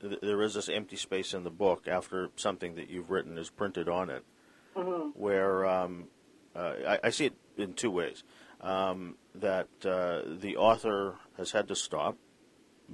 th- 0.00 0.20
there 0.22 0.42
is 0.42 0.54
this 0.54 0.68
empty 0.68 0.96
space 0.96 1.34
in 1.34 1.44
the 1.44 1.50
book 1.50 1.86
after 1.86 2.30
something 2.36 2.74
that 2.76 2.88
you've 2.88 3.10
written 3.10 3.36
is 3.38 3.50
printed 3.50 3.88
on 3.88 4.10
it. 4.10 4.24
Mm-hmm. 4.78 5.08
where 5.20 5.66
um, 5.66 6.04
uh, 6.54 6.74
I, 6.86 6.98
I 7.04 7.10
see 7.10 7.26
it 7.26 7.34
in 7.56 7.72
two 7.72 7.90
ways. 7.90 8.22
Um, 8.60 9.16
that 9.34 9.68
uh, 9.84 10.22
the 10.40 10.56
author 10.56 11.16
has 11.36 11.50
had 11.50 11.68
to 11.68 11.74
stop 11.74 12.16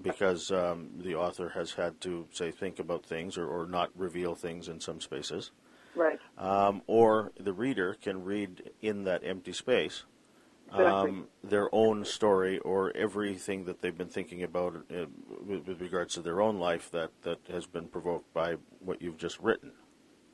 because 0.01 0.51
um, 0.51 0.91
the 0.97 1.15
author 1.15 1.51
has 1.51 1.73
had 1.73 2.01
to 2.03 2.27
say 2.33 2.51
think 2.51 2.79
about 2.79 3.05
things 3.05 3.37
or, 3.37 3.47
or 3.47 3.67
not 3.67 3.91
reveal 3.95 4.35
things 4.35 4.69
in 4.69 4.81
some 4.81 5.01
spaces. 5.01 5.53
Right. 5.95 6.19
Um, 6.37 6.83
or 6.89 7.31
the 7.39 7.53
reader 7.53 7.95
can 7.95 8.25
read 8.25 8.71
in 8.83 9.05
that 9.05 9.23
empty 9.25 9.53
space 9.53 10.05
um, 10.75 11.29
their 11.43 11.73
own 11.75 12.05
story 12.05 12.59
or 12.59 12.93
everything 12.97 13.65
that 13.65 13.81
they've 13.81 13.97
been 13.97 14.09
thinking 14.09 14.43
about 14.43 14.77
uh, 14.77 15.07
with, 15.47 15.67
with 15.67 15.81
regards 15.81 16.15
to 16.15 16.23
their 16.23 16.41
own 16.41 16.59
life 16.59 16.91
that, 16.91 17.11
that 17.23 17.39
has 17.51 17.67
been 17.67 17.87
provoked 17.87 18.33
by 18.33 18.57
what 18.81 19.01
you've 19.01 19.17
just 19.17 19.39
written. 19.41 19.73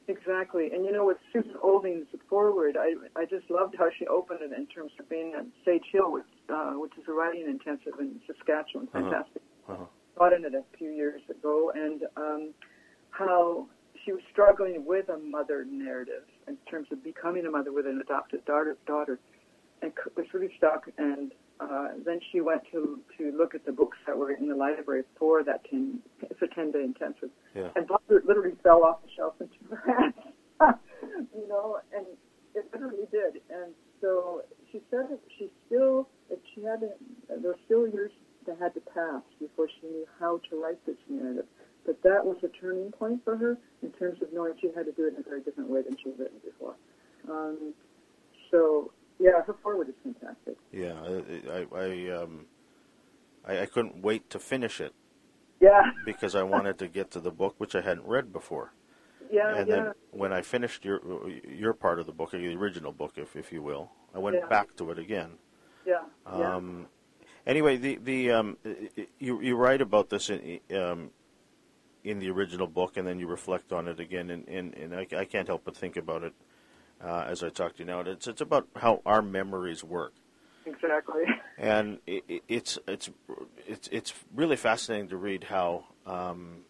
Exactly. 0.08 0.70
And 0.72 0.84
you 0.84 0.92
know, 0.92 1.06
with 1.06 1.18
Susan 1.32 1.54
Olding's 1.62 2.08
foreword, 2.28 2.76
I 2.76 2.94
I 3.14 3.26
just 3.26 3.48
loved 3.48 3.76
how 3.78 3.90
she 3.96 4.06
opened 4.08 4.40
it 4.42 4.50
in 4.52 4.66
terms 4.66 4.90
of 4.98 5.08
being 5.08 5.34
at 5.38 5.46
Sage 5.64 5.84
Hill, 5.92 6.10
which 6.10 6.24
uh, 6.48 6.72
which 6.72 6.92
is 6.98 7.04
a 7.06 7.12
writing 7.12 7.46
intensive 7.46 7.92
in 8.00 8.20
Saskatchewan. 8.26 8.88
Uh-huh. 8.92 9.02
Fantastic. 9.02 9.42
Uh-huh. 9.68 9.84
Taught 10.18 10.32
in 10.32 10.44
it 10.46 10.54
a 10.54 10.64
few 10.76 10.90
years 10.90 11.22
ago, 11.30 11.70
and 11.76 12.02
um, 12.16 12.54
how 13.10 13.68
she 14.04 14.12
was 14.12 14.22
struggling 14.32 14.84
with 14.86 15.08
a 15.08 15.18
mother 15.18 15.64
narrative 15.70 16.24
in 16.48 16.56
terms 16.70 16.88
of 16.92 17.02
becoming 17.04 17.46
a 17.46 17.50
mother 17.50 17.72
with 17.72 17.86
an 17.86 18.00
adopted 18.00 18.44
daughter, 18.44 18.76
daughter 18.86 19.18
and 19.82 19.92
was 20.16 20.26
really 20.32 20.50
stuck. 20.56 20.88
And 20.98 21.32
uh, 21.60 21.88
then 22.04 22.20
she 22.32 22.40
went 22.40 22.62
to 22.72 23.00
to 23.18 23.32
look 23.36 23.54
at 23.54 23.64
the 23.66 23.72
books 23.72 23.98
that 24.06 24.16
were 24.16 24.32
in 24.32 24.48
the 24.48 24.54
library 24.56 25.02
for 25.18 25.42
that 25.44 25.64
ten. 25.68 26.00
It's 26.22 26.40
a 26.42 26.46
ten 26.54 26.70
day 26.72 26.82
intensive, 26.82 27.30
Yeah. 27.54 27.68
and 27.76 27.86
Butler 27.86 28.22
literally 28.26 28.56
fell 28.62 28.84
off 28.84 29.02
the 29.02 29.10
shelf 29.16 29.34
into 29.40 29.56
her 29.74 29.92
hands. 29.92 30.14
you 31.34 31.48
know, 31.48 31.78
and 31.96 32.06
it 32.54 32.64
literally 32.72 33.06
did. 33.10 33.40
And 33.50 33.72
so 34.00 34.42
she 34.72 34.80
said 34.90 35.08
that 35.10 35.20
she 35.38 35.48
still, 35.66 36.08
that 36.28 36.38
she 36.54 36.62
had, 36.62 36.80
there 36.80 37.38
were 37.42 37.58
still 37.64 37.86
years 37.88 38.10
that 38.46 38.56
had 38.58 38.74
to 38.74 38.80
pass 38.80 39.22
before 39.38 39.68
she 39.80 39.86
knew 39.86 40.06
how 40.18 40.40
to 40.50 40.60
write 40.60 40.84
this 40.86 40.96
narrative. 41.08 41.44
But 41.90 42.00
that 42.08 42.24
was 42.24 42.36
a 42.44 42.48
turning 42.48 42.92
point 42.92 43.20
for 43.24 43.36
her 43.36 43.58
in 43.82 43.90
terms 43.90 44.22
of 44.22 44.32
knowing 44.32 44.52
she 44.60 44.68
had 44.76 44.86
to 44.86 44.92
do 44.92 45.08
it 45.08 45.14
in 45.14 45.20
a 45.20 45.28
very 45.28 45.40
different 45.40 45.68
way 45.68 45.82
than 45.82 45.96
she 46.00 46.10
had 46.10 46.20
written 46.20 46.38
before. 46.44 46.76
Um, 47.28 47.74
so, 48.52 48.92
yeah, 49.18 49.42
her 49.44 49.56
foreword 49.60 49.88
is 49.88 49.96
fantastic. 50.04 50.56
Yeah, 50.70 50.94
I, 51.02 51.50
I, 51.50 51.80
I, 51.80 52.22
um, 52.22 52.46
I, 53.44 53.62
I 53.62 53.66
couldn't 53.66 54.02
wait 54.02 54.30
to 54.30 54.38
finish 54.38 54.80
it 54.80 54.94
Yeah, 55.60 55.82
because 56.04 56.36
I 56.36 56.44
wanted 56.44 56.78
to 56.78 56.86
get 56.86 57.10
to 57.10 57.20
the 57.20 57.32
book, 57.32 57.56
which 57.58 57.74
I 57.74 57.80
hadn't 57.80 58.06
read 58.06 58.32
before. 58.32 58.72
yeah, 59.32 59.58
and 59.58 59.68
yeah. 59.68 59.74
then 59.74 59.92
when 60.12 60.32
I 60.32 60.42
finished 60.42 60.84
your 60.84 61.00
your 61.48 61.72
part 61.72 61.98
of 61.98 62.06
the 62.06 62.12
book, 62.12 62.30
the 62.30 62.54
original 62.54 62.92
book, 62.92 63.14
if 63.16 63.34
if 63.34 63.52
you 63.52 63.62
will, 63.62 63.90
I 64.14 64.20
went 64.20 64.36
Yeah. 64.36 64.48
back 64.48 64.76
to 64.76 64.92
it 64.92 64.98
again. 65.00 65.38
yeah, 65.84 66.02
yeah. 66.38 66.54
Um, 66.54 66.86
anyway, 67.46 67.76
the 67.76 67.96
the 67.96 68.30
um, 68.30 68.56
you 69.18 69.40
you 69.40 69.56
write 69.56 69.80
about 69.80 70.08
this 70.10 70.30
in 70.30 70.60
um, 70.76 71.10
in 72.04 72.18
the 72.18 72.30
original 72.30 72.66
book, 72.66 72.96
and 72.96 73.06
then 73.06 73.18
you 73.18 73.26
reflect 73.26 73.72
on 73.72 73.88
it 73.88 74.00
again, 74.00 74.30
and 74.30 74.48
and, 74.48 74.74
and 74.74 74.94
I, 74.94 75.06
I 75.16 75.24
can't 75.24 75.46
help 75.48 75.64
but 75.64 75.76
think 75.76 75.96
about 75.96 76.22
it 76.24 76.32
uh, 77.02 77.24
as 77.28 77.42
I 77.42 77.48
talk 77.50 77.74
to 77.74 77.78
you 77.80 77.84
now. 77.84 78.00
It's 78.00 78.26
it's 78.26 78.40
about 78.40 78.68
how 78.76 79.02
our 79.04 79.22
memories 79.22 79.84
work, 79.84 80.14
exactly. 80.66 81.22
and 81.58 81.98
i 82.08 82.22
i- 82.30 82.40
it's 82.48 82.78
it's 82.88 83.10
it's 83.66 83.88
it's 83.92 84.14
really 84.34 84.56
fascinating 84.56 85.08
to 85.08 85.16
read 85.16 85.44
how 85.44 85.84
um, 86.06 86.62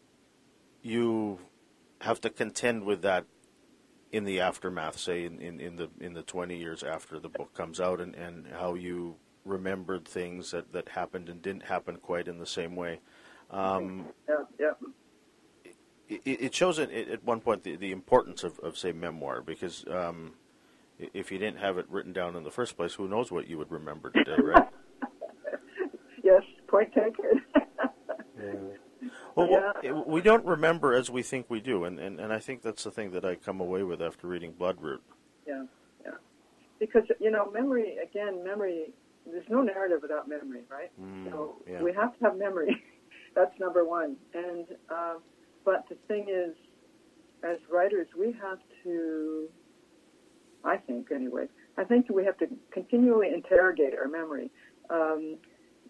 you 0.83 1.39
have 2.01 2.21
to 2.23 2.31
contend 2.31 2.85
with 2.85 3.03
that 3.03 3.25
in 4.13 4.25
the 4.25 4.41
aftermath, 4.41 4.99
say 4.99 5.25
in, 5.25 5.41
in, 5.41 5.61
in 5.61 5.77
the 5.77 5.89
in 6.01 6.15
the 6.15 6.23
twenty 6.23 6.57
years 6.57 6.83
after 6.83 7.19
the 7.21 7.29
book 7.29 7.55
comes 7.55 7.79
out, 7.81 8.01
and, 8.01 8.15
and 8.17 8.47
how 8.59 8.75
you 8.75 9.17
remembered 9.45 10.07
things 10.07 10.51
that, 10.51 10.71
that 10.73 10.89
happened 10.91 11.29
and 11.29 11.41
didn't 11.41 11.63
happen 11.63 11.97
quite 11.97 12.29
in 12.29 12.39
the 12.39 12.47
same 12.47 12.77
way. 12.77 13.01
Um, 13.51 14.07
Yeah, 14.29 14.35
yeah. 14.59 14.71
It, 16.11 16.23
it 16.25 16.55
shows 16.55 16.79
at, 16.79 16.91
at 16.93 17.25
one 17.25 17.41
point 17.41 17.63
the, 17.63 17.77
the 17.77 17.93
importance 17.93 18.45
of, 18.45 18.59
of 18.61 18.77
say 18.77 18.93
memoir 18.93 19.43
because 19.43 19.85
um, 19.91 20.33
if 20.99 21.31
you 21.31 21.39
didn't 21.39 21.59
have 21.59 21.79
it 21.79 21.87
written 21.89 22.13
down 22.13 22.37
in 22.37 22.43
the 22.43 22.51
first 22.51 22.77
place, 22.77 22.95
who 22.95 23.09
knows 23.09 23.31
what 23.31 23.49
you 23.49 23.57
would 23.59 23.71
remember 23.71 24.11
today, 24.11 24.37
right? 24.43 24.69
Yes, 26.23 26.43
point 26.69 26.93
taken. 26.93 27.43
Well, 29.35 29.49
Yeah. 29.83 29.93
we 29.93 30.21
don't 30.21 30.45
remember 30.45 30.93
as 30.93 31.09
we 31.09 31.23
think 31.23 31.47
we 31.49 31.61
do, 31.61 31.85
and, 31.85 31.99
and, 31.99 32.21
and 32.21 32.33
I 32.33 32.39
think 32.39 32.63
that's 32.63 32.85
the 32.85 32.91
thing 32.91 33.13
that 33.13 33.25
I 33.25 33.37
come 33.37 33.61
away 33.61 33.83
with 33.83 34.03
after 34.03 34.27
reading 34.27 34.53
Bloodroot. 34.53 34.99
Yeah, 35.47 35.65
yeah. 36.05 36.13
Because 36.79 37.05
you 37.21 37.31
know, 37.31 37.51
memory 37.51 37.97
again, 38.03 38.45
memory. 38.45 38.93
There's 39.25 39.49
no 39.49 39.63
narrative 39.63 40.01
without 40.03 40.29
memory, 40.29 40.63
right? 40.69 40.91
Mm, 41.01 41.31
so 41.31 41.57
yeah. 41.71 41.81
we 41.81 41.93
have 41.93 42.19
to 42.19 42.25
have 42.25 42.37
memory. 42.37 42.83
That's 43.35 43.59
number 43.61 43.85
one. 43.85 44.17
And 44.35 44.67
uh, 44.91 45.15
the 45.15 45.30
thing 46.11 46.27
is, 46.29 46.55
as 47.43 47.59
writers, 47.73 48.09
we 48.19 48.35
have 48.43 48.59
to. 48.85 49.49
I 50.65 50.77
think 50.77 51.11
anyway. 51.15 51.47
I 51.79 51.85
think 51.85 52.11
we 52.11 52.25
have 52.25 52.37
to 52.39 52.47
continually 52.73 53.29
interrogate 53.33 53.95
our 53.95 54.09
memory 54.09 54.51
um, 54.91 55.39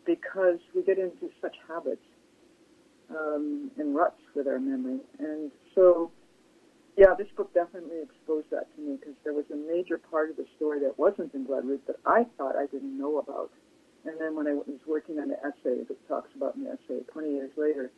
because 0.04 0.58
we 0.76 0.82
get 0.84 0.98
into 0.98 1.30
such 1.40 1.56
habits 1.66 2.04
um, 3.10 3.70
and 3.78 3.96
ruts 3.96 4.20
with 4.36 4.46
our 4.46 4.60
memory, 4.60 5.00
and 5.18 5.50
so 5.74 6.12
yeah, 6.96 7.14
this 7.16 7.28
book 7.36 7.52
definitely 7.54 8.02
exposed 8.02 8.50
that 8.50 8.68
to 8.76 8.82
me 8.82 8.96
because 9.00 9.14
there 9.24 9.32
was 9.32 9.46
a 9.52 9.56
major 9.56 9.96
part 9.96 10.28
of 10.30 10.36
the 10.36 10.44
story 10.56 10.80
that 10.80 10.98
wasn't 10.98 11.32
in 11.34 11.46
Bloodroot 11.46 11.80
that 11.86 11.96
I 12.04 12.26
thought 12.36 12.56
I 12.56 12.66
didn't 12.66 12.98
know 12.98 13.18
about. 13.18 13.50
And 14.04 14.20
then 14.20 14.36
when 14.36 14.46
I 14.46 14.52
was 14.52 14.80
working 14.86 15.18
on 15.18 15.28
the 15.28 15.38
essay 15.40 15.82
that 15.88 16.08
talks 16.08 16.28
about 16.36 16.56
in 16.56 16.64
the 16.64 16.70
essay 16.70 17.00
20 17.12 17.30
years 17.30 17.50
later, 17.56 17.90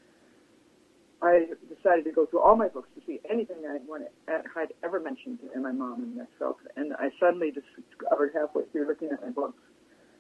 I 1.23 1.47
decided 1.73 2.05
to 2.05 2.11
go 2.13 2.27
through 2.27 2.41
all 2.41 2.57
my 2.57 2.67
books 2.69 2.89
to 2.97 3.01
see 3.07 3.21
anything 3.31 3.59
I 3.69 3.79
wanted, 3.87 4.09
had 4.27 4.73
ever 4.83 4.99
mentioned 4.99 5.39
in 5.55 5.63
my 5.63 5.71
mom 5.71 6.03
and 6.03 6.17
myself. 6.17 6.57
And 6.77 6.93
I 6.95 7.11
suddenly 7.21 7.53
discovered 7.53 8.33
halfway 8.35 8.65
through 8.73 8.89
looking 8.89 9.11
at 9.13 9.23
my 9.23 9.31
books, 9.31 9.59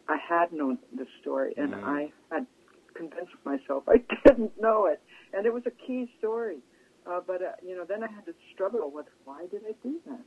I 0.09 0.16
had 0.16 0.52
known 0.52 0.78
this 0.92 1.09
story, 1.21 1.54
and 1.56 1.75
Mm. 1.75 1.85
I 1.85 2.12
had 2.30 2.47
convinced 2.94 3.35
myself 3.44 3.88
I 3.88 3.99
didn't 4.26 4.61
know 4.61 4.87
it. 4.87 5.00
And 5.32 5.44
it 5.44 5.52
was 5.52 5.64
a 5.66 5.71
key 5.71 6.09
story. 6.18 6.59
Uh, 7.04 7.21
but, 7.26 7.42
uh, 7.42 7.52
you 7.66 7.75
know, 7.75 7.85
then 7.85 8.04
I 8.04 8.06
had 8.06 8.25
to 8.26 8.35
struggle 8.54 8.90
with 8.90 9.06
why 9.25 9.47
did 9.50 9.62
I 9.66 9.73
do 9.82 9.99
that? 10.06 10.23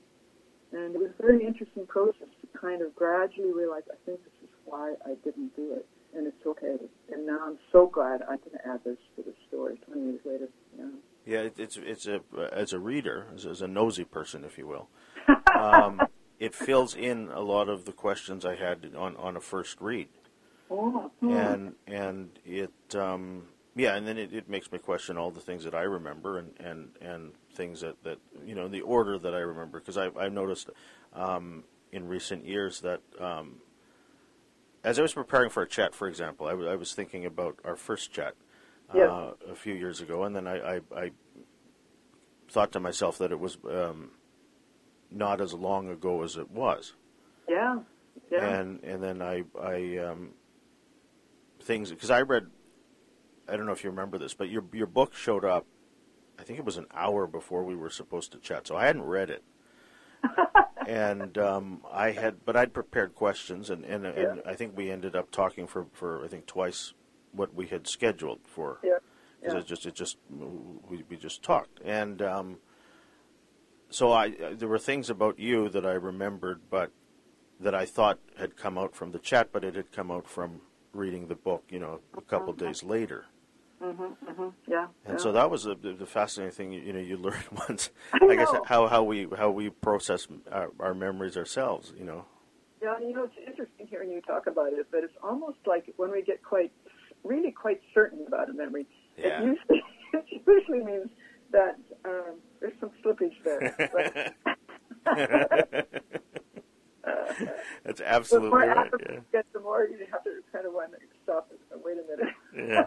And 0.73 0.93
it 0.93 0.99
was 0.99 1.11
a 1.17 1.21
very 1.21 1.45
interesting 1.45 1.85
process 1.87 2.27
to 2.41 2.59
kind 2.59 2.81
of 2.81 2.93
gradually 2.95 3.53
realize 3.53 3.83
I 3.89 3.95
think 4.05 4.19
this 4.23 4.33
is 4.43 4.49
why 4.65 4.95
I 5.05 5.15
didn't 5.23 5.55
do 5.55 5.71
it. 5.73 5.87
And 6.15 6.27
it's 6.27 6.45
okay. 6.45 6.77
And 7.11 7.27
now 7.27 7.39
I'm 7.45 7.57
so 7.71 7.87
glad 7.87 8.21
I 8.23 8.37
can 8.37 8.53
add 8.65 8.81
this 8.85 8.97
to 9.15 9.23
the 9.23 9.33
story 9.47 9.79
20 9.85 10.01
years 10.01 10.21
later. 10.25 10.49
Yeah. 10.77 10.85
Yeah, 11.25 11.39
it, 11.39 11.55
it's 11.57 11.77
it's 11.77 12.05
a 12.05 12.21
as 12.51 12.71
a 12.71 12.77
reader, 12.77 13.25
as, 13.33 13.47
as 13.47 13.61
a 13.61 13.67
nosy 13.67 14.03
person, 14.03 14.43
if 14.43 14.59
you 14.59 14.67
will, 14.67 14.89
um, 15.59 15.99
it 16.39 16.53
fills 16.53 16.93
in 16.93 17.29
a 17.33 17.39
lot 17.39 17.67
of 17.67 17.85
the 17.85 17.93
questions 17.93 18.45
I 18.45 18.55
had 18.55 18.93
on, 18.95 19.15
on 19.17 19.35
a 19.35 19.41
first 19.41 19.81
read, 19.81 20.07
Oh, 20.69 21.11
and 21.21 21.73
and 21.87 22.29
it 22.45 22.95
um, 22.95 23.47
yeah, 23.75 23.95
and 23.95 24.07
then 24.07 24.17
it, 24.17 24.33
it 24.33 24.49
makes 24.49 24.71
me 24.71 24.79
question 24.79 25.17
all 25.17 25.31
the 25.31 25.41
things 25.41 25.63
that 25.65 25.75
I 25.75 25.81
remember 25.81 26.39
and, 26.39 26.53
and, 26.59 26.89
and 27.01 27.31
things 27.53 27.81
that, 27.81 28.01
that 28.03 28.19
you 28.45 28.55
know 28.55 28.67
the 28.67 28.81
order 28.81 29.19
that 29.19 29.35
I 29.35 29.39
remember 29.39 29.79
because 29.79 29.97
I 29.97 30.09
I've 30.17 30.33
noticed 30.33 30.69
um, 31.13 31.65
in 31.91 32.07
recent 32.07 32.45
years 32.45 32.81
that 32.81 33.01
um, 33.19 33.57
as 34.85 34.99
I 34.99 35.01
was 35.01 35.13
preparing 35.13 35.49
for 35.49 35.63
a 35.63 35.67
chat, 35.67 35.95
for 35.95 36.07
example, 36.07 36.45
I, 36.45 36.51
w- 36.51 36.69
I 36.69 36.75
was 36.75 36.93
thinking 36.93 37.25
about 37.25 37.57
our 37.65 37.75
first 37.75 38.11
chat 38.13 38.35
Yes. 38.93 39.09
uh, 39.09 39.31
a 39.49 39.55
few 39.55 39.73
years 39.73 39.99
ago, 39.99 40.23
and 40.23 40.35
then 40.35 40.47
I, 40.47 40.75
I, 40.75 40.81
I 40.95 41.11
thought 42.49 42.71
to 42.73 42.79
myself 42.79 43.17
that 43.17 43.31
it 43.31 43.39
was 43.39 43.57
um, 43.69 44.11
not 45.09 45.41
as 45.41 45.53
long 45.53 45.89
ago 45.89 46.21
as 46.21 46.37
it 46.37 46.51
was, 46.51 46.93
yeah. 47.49 47.79
Yeah. 48.31 48.45
and 48.45 48.83
and 48.83 49.03
then 49.03 49.21
I 49.21 49.43
I 49.59 49.97
um, 49.97 50.29
things 51.61 51.89
because 51.89 52.11
I 52.11 52.21
read 52.21 52.47
I 53.49 53.57
don't 53.57 53.65
know 53.65 53.71
if 53.71 53.83
you 53.83 53.89
remember 53.89 54.17
this, 54.19 54.33
but 54.35 54.49
your 54.49 54.63
your 54.71 54.87
book 54.87 55.15
showed 55.15 55.43
up. 55.43 55.65
I 56.37 56.43
think 56.43 56.59
it 56.59 56.65
was 56.65 56.77
an 56.77 56.87
hour 56.93 57.27
before 57.27 57.63
we 57.63 57.75
were 57.75 57.89
supposed 57.89 58.31
to 58.33 58.37
chat, 58.37 58.67
so 58.67 58.75
I 58.75 58.85
hadn't 58.85 59.03
read 59.03 59.29
it. 59.31 59.43
and 60.87 61.37
um, 61.37 61.81
I 61.91 62.11
had, 62.11 62.45
but 62.45 62.55
I'd 62.55 62.73
prepared 62.73 63.15
questions, 63.15 63.69
and, 63.69 63.83
and, 63.85 64.05
and 64.05 64.41
I 64.45 64.53
think 64.55 64.75
we 64.77 64.89
ended 64.91 65.15
up 65.15 65.31
talking 65.31 65.67
for, 65.67 65.87
for 65.93 66.23
I 66.23 66.27
think 66.27 66.45
twice 66.45 66.93
what 67.31 67.53
we 67.53 67.67
had 67.67 67.87
scheduled 67.87 68.39
for. 68.45 68.79
yeah. 68.83 68.97
because 69.39 69.53
Yeah. 69.53 69.59
it 69.59 69.65
just 69.67 69.85
it 69.85 69.95
just 69.95 70.17
we, 70.89 71.03
we 71.09 71.17
just 71.17 71.43
talked 71.43 71.79
and 71.83 72.21
um, 72.21 72.57
so 73.89 74.11
I 74.11 74.29
there 74.53 74.67
were 74.69 74.79
things 74.79 75.09
about 75.09 75.37
you 75.39 75.69
that 75.69 75.85
I 75.85 75.93
remembered 75.93 76.61
but 76.69 76.91
that 77.59 77.75
I 77.75 77.85
thought 77.85 78.19
had 78.37 78.55
come 78.57 78.77
out 78.77 78.95
from 78.95 79.11
the 79.11 79.19
chat 79.19 79.49
but 79.51 79.63
it 79.63 79.75
had 79.75 79.91
come 79.91 80.09
out 80.11 80.27
from 80.27 80.61
reading 80.93 81.27
the 81.27 81.35
book 81.35 81.63
you 81.69 81.79
know 81.79 81.99
a 82.17 82.21
couple 82.21 82.53
days 82.53 82.83
later 82.83 83.25
Mm-hmm, 83.83 84.03
mm-hmm. 84.03 84.49
Yeah. 84.67 84.87
and 85.05 85.17
yeah. 85.17 85.17
so 85.17 85.31
that 85.33 85.51
was 85.51 85.63
the, 85.63 85.75
the 85.75 86.05
fascinating 86.05 86.53
thing 86.55 86.71
you, 86.71 86.81
you 86.81 86.93
know 86.93 86.99
you 86.99 87.17
learn 87.27 87.43
once 87.67 87.89
I 88.13 88.25
I 88.25 88.35
guess 88.35 88.51
how 88.65 88.87
how 88.87 89.03
we 89.03 89.27
how 89.37 89.51
we 89.51 89.69
process 89.69 90.27
our, 90.51 90.71
our 90.79 90.93
memories 90.93 91.35
ourselves 91.37 91.93
you 91.97 92.05
know 92.05 92.25
Yeah, 92.81 92.99
you 92.99 93.13
know, 93.13 93.23
it's 93.25 93.35
interesting 93.47 93.87
hearing 93.87 94.11
you 94.11 94.21
talk 94.21 94.47
about 94.47 94.73
it, 94.73 94.87
but 94.91 95.03
it's 95.03 95.17
almost 95.23 95.57
like 95.65 95.91
when 95.97 96.11
we 96.11 96.21
get 96.21 96.43
quite, 96.43 96.71
really 97.23 97.51
quite 97.51 97.81
certain 97.93 98.25
about 98.27 98.49
a 98.49 98.53
memory, 98.53 98.85
Yeah. 99.17 99.41
it 99.41 99.45
usually, 99.45 99.83
it 100.13 100.41
usually 100.47 100.83
means 100.83 101.09
that 101.51 101.77
um, 102.05 102.35
there's 102.59 102.73
some 102.79 102.91
slippage 103.03 103.33
there. 103.43 103.75
But, 103.93 104.35
That's 107.83 107.99
the 107.99 108.07
absolutely 108.07 108.49
more 108.49 108.59
right. 108.59 108.91
Yeah. 109.09 109.19
get, 109.31 109.45
the 109.53 109.59
more 109.59 109.87
you 109.89 110.05
have 110.11 110.23
to 110.23 110.31
kind 110.51 110.65
of 110.65 110.73
want 110.73 110.91
to 110.91 110.97
stop 111.23 111.51
and 111.71 111.81
wait 111.83 111.97
a 111.97 112.03
minute. 112.09 112.33
Yeah. 112.71 112.85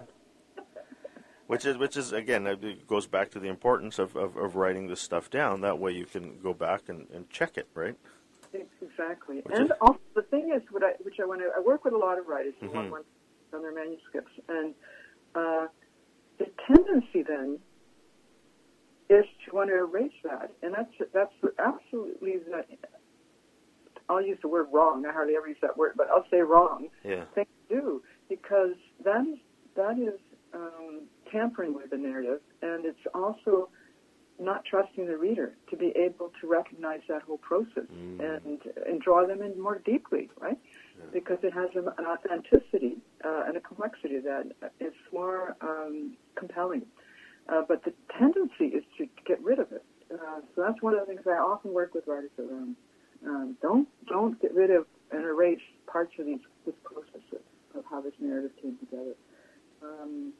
Which 1.48 1.64
is, 1.64 1.78
which 1.78 1.96
is 1.96 2.12
again, 2.12 2.46
it 2.46 2.86
goes 2.86 3.06
back 3.06 3.30
to 3.30 3.40
the 3.40 3.48
importance 3.48 3.98
of, 3.98 4.14
of, 4.16 4.36
of 4.36 4.54
writing 4.54 4.86
this 4.86 5.00
stuff 5.00 5.30
down. 5.30 5.62
That 5.62 5.78
way, 5.78 5.92
you 5.92 6.04
can 6.04 6.38
go 6.42 6.52
back 6.52 6.82
and, 6.90 7.06
and 7.12 7.28
check 7.30 7.56
it, 7.56 7.66
right? 7.74 7.96
Exactly. 8.82 9.36
Which 9.44 9.56
and 9.56 9.64
is- 9.64 9.76
also 9.80 9.98
the 10.14 10.22
thing 10.22 10.52
is, 10.54 10.60
what 10.70 10.84
I, 10.84 10.92
which 11.02 11.16
I 11.20 11.24
want 11.24 11.40
to, 11.40 11.50
I 11.56 11.60
work 11.60 11.84
with 11.86 11.94
a 11.94 11.98
lot 11.98 12.18
of 12.18 12.26
writers 12.26 12.52
who 12.60 12.68
Mhm. 12.68 12.90
want 12.90 13.06
on 13.54 13.62
their 13.62 13.72
manuscripts, 13.74 14.30
and 14.46 14.74
uh, 15.34 15.68
the 16.38 16.46
tendency 16.66 17.22
then 17.22 17.58
is 19.08 19.24
to 19.46 19.54
want 19.54 19.70
to 19.70 19.76
erase 19.76 20.12
that, 20.24 20.52
and 20.62 20.74
that's 20.74 20.92
that's 21.14 21.32
absolutely 21.58 22.36
the. 22.38 22.62
I'll 24.10 24.20
use 24.22 24.38
the 24.42 24.48
word 24.48 24.68
wrong. 24.70 25.06
I 25.06 25.12
hardly 25.12 25.34
ever 25.36 25.48
use 25.48 25.56
that 25.62 25.78
word, 25.78 25.92
but 25.96 26.08
I'll 26.10 26.26
say 26.30 26.40
wrong 26.40 26.88
Yeah. 27.04 27.24
thing 27.34 27.46
to 27.70 27.74
do 27.74 28.02
because 28.28 28.74
that 29.02 29.26
is 29.26 29.38
that 29.76 29.98
is 29.98 30.18
um, 30.54 31.02
tampering 31.30 31.74
with 31.74 31.90
the 31.90 31.96
narrative, 31.96 32.40
and 32.62 32.84
it's 32.84 33.06
also 33.14 33.68
not 34.40 34.64
trusting 34.64 35.06
the 35.06 35.16
reader 35.16 35.56
to 35.68 35.76
be 35.76 35.92
able 35.96 36.30
to 36.40 36.46
recognize 36.46 37.00
that 37.08 37.22
whole 37.22 37.38
process 37.38 37.86
Mm. 37.92 38.20
and 38.20 38.60
and 38.86 39.00
draw 39.00 39.26
them 39.26 39.42
in 39.42 39.60
more 39.60 39.78
deeply, 39.84 40.30
right? 40.38 40.58
Yeah. 40.98 41.04
Because 41.12 41.38
it 41.42 41.52
has 41.52 41.70
an, 41.74 41.88
authenticity 42.06 42.98
uh, 43.24 43.44
and 43.46 43.56
a 43.56 43.60
complexity 43.60 44.20
that 44.20 44.44
is 44.80 44.94
more 45.12 45.56
um, 45.60 46.16
compelling. 46.36 46.86
Uh, 47.48 47.62
but 47.66 47.82
the 47.84 47.92
tendency 48.18 48.66
is 48.76 48.84
to 48.98 49.08
get 49.26 49.42
rid 49.42 49.58
of 49.58 49.72
it. 49.72 49.84
Uh, 50.12 50.40
so 50.54 50.62
that's 50.62 50.80
one 50.82 50.94
of 50.94 51.00
the 51.00 51.06
things 51.06 51.22
I 51.26 51.30
often 51.32 51.72
work 51.72 51.94
with 51.94 52.06
writers 52.06 52.30
around. 52.38 52.76
Um, 53.26 53.56
don't 53.60 53.88
don't 54.06 54.40
get 54.40 54.54
rid 54.54 54.70
of 54.70 54.86
and 55.10 55.24
erase 55.24 55.58
parts 55.86 56.12
of 56.18 56.26
these 56.26 56.40
this 56.64 56.74
process 56.84 57.26
of, 57.32 57.78
of 57.80 57.84
how 57.90 58.00
this 58.00 58.12
narrative 58.20 58.52
came 58.62 58.76
together. 58.78 59.14
Um, 59.82 60.32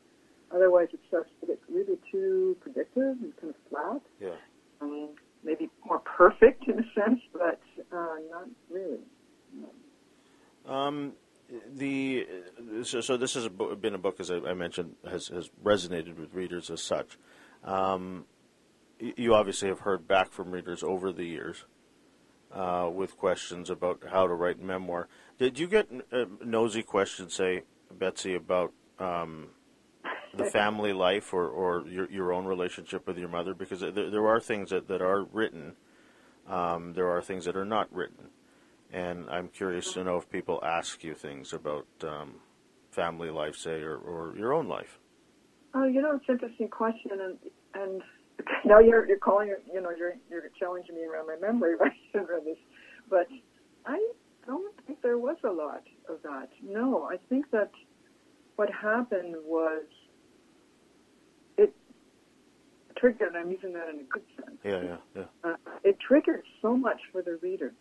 otherwise, 0.54 0.88
it 0.92 1.00
starts 1.08 1.30
to 1.40 1.46
get 1.46 1.58
really 1.68 1.98
too 2.10 2.56
predictive 2.60 3.16
and 3.22 3.36
kind 3.40 3.54
of 3.54 3.70
flat. 3.70 4.02
Yeah. 4.20 4.36
Um, 4.80 5.10
maybe 5.44 5.68
more 5.86 6.00
perfect 6.00 6.66
in 6.68 6.78
a 6.78 6.84
sense, 6.94 7.20
but 7.32 7.60
uh, 7.92 8.16
not 8.30 8.48
really. 8.70 8.98
Um, 10.66 11.12
the 11.74 12.26
so, 12.82 13.00
so 13.00 13.16
this 13.16 13.34
has 13.34 13.48
been 13.48 13.94
a 13.94 13.98
book, 13.98 14.20
as 14.20 14.30
I, 14.30 14.36
I 14.36 14.54
mentioned, 14.54 14.96
has 15.08 15.28
has 15.28 15.50
resonated 15.64 16.18
with 16.18 16.34
readers 16.34 16.70
as 16.70 16.82
such. 16.82 17.18
Um, 17.64 18.26
you 18.98 19.34
obviously 19.34 19.68
have 19.68 19.80
heard 19.80 20.06
back 20.06 20.30
from 20.30 20.50
readers 20.50 20.82
over 20.82 21.12
the 21.12 21.24
years 21.24 21.64
uh, 22.52 22.90
with 22.92 23.16
questions 23.16 23.70
about 23.70 24.02
how 24.10 24.26
to 24.26 24.34
write 24.34 24.60
memoir. 24.60 25.08
Did 25.38 25.58
you 25.58 25.68
get 25.68 25.88
uh, 26.12 26.24
nosy 26.44 26.82
questions, 26.82 27.34
say 27.34 27.62
Betsy, 27.90 28.34
about 28.34 28.72
um, 28.98 29.48
the 30.34 30.44
family 30.44 30.92
life 30.92 31.32
or, 31.32 31.48
or 31.48 31.86
your 31.88 32.10
your 32.10 32.32
own 32.32 32.44
relationship 32.46 33.06
with 33.06 33.18
your 33.18 33.28
mother? 33.28 33.54
Because 33.54 33.80
there, 33.80 33.92
there 34.10 34.26
are 34.26 34.40
things 34.40 34.70
that, 34.70 34.88
that 34.88 35.02
are 35.02 35.24
written, 35.24 35.76
um, 36.48 36.94
there 36.94 37.08
are 37.08 37.22
things 37.22 37.44
that 37.44 37.56
are 37.56 37.64
not 37.64 37.92
written. 37.92 38.30
And 38.92 39.28
I'm 39.28 39.48
curious 39.48 39.92
to 39.92 40.04
know 40.04 40.16
if 40.16 40.30
people 40.30 40.60
ask 40.64 41.04
you 41.04 41.14
things 41.14 41.52
about 41.52 41.86
um, 42.02 42.36
family 42.90 43.30
life, 43.30 43.54
say, 43.56 43.82
or, 43.82 43.96
or 43.96 44.34
your 44.36 44.54
own 44.54 44.66
life. 44.66 44.98
Oh, 45.74 45.84
you 45.84 46.00
know, 46.00 46.16
it's 46.16 46.24
an 46.28 46.34
interesting 46.36 46.68
question, 46.68 47.10
and 47.12 47.38
and 47.74 48.02
now 48.64 48.78
you're 48.78 49.06
you're 49.06 49.18
calling 49.18 49.54
you 49.72 49.80
know, 49.80 49.90
you're 49.90 50.14
you're 50.30 50.50
challenging 50.58 50.94
me 50.94 51.04
around 51.04 51.26
my 51.26 51.36
memory 51.40 51.76
right 51.80 51.92
around 52.14 52.46
this, 52.46 52.58
but 53.10 53.26
I 53.86 53.98
don't 54.46 54.74
think 54.86 55.02
there 55.02 55.18
was 55.18 55.36
a 55.44 55.50
lot 55.50 55.82
of 56.08 56.22
that. 56.22 56.48
No, 56.62 57.04
I 57.04 57.16
think 57.28 57.50
that 57.50 57.70
what 58.56 58.70
happened 58.72 59.36
was 59.44 59.84
it 61.56 61.74
triggered, 62.98 63.28
and 63.28 63.36
I'm 63.36 63.50
using 63.50 63.72
that 63.72 63.88
in 63.88 64.00
a 64.00 64.04
good 64.04 64.22
sense. 64.36 64.58
Yeah, 64.64 64.82
yeah, 64.82 64.96
yeah. 65.14 65.50
uh, 65.50 65.56
it 65.84 65.96
triggered 66.00 66.42
so 66.62 66.76
much 66.76 67.00
for 67.12 67.22
the 67.22 67.38
reader. 67.42 67.72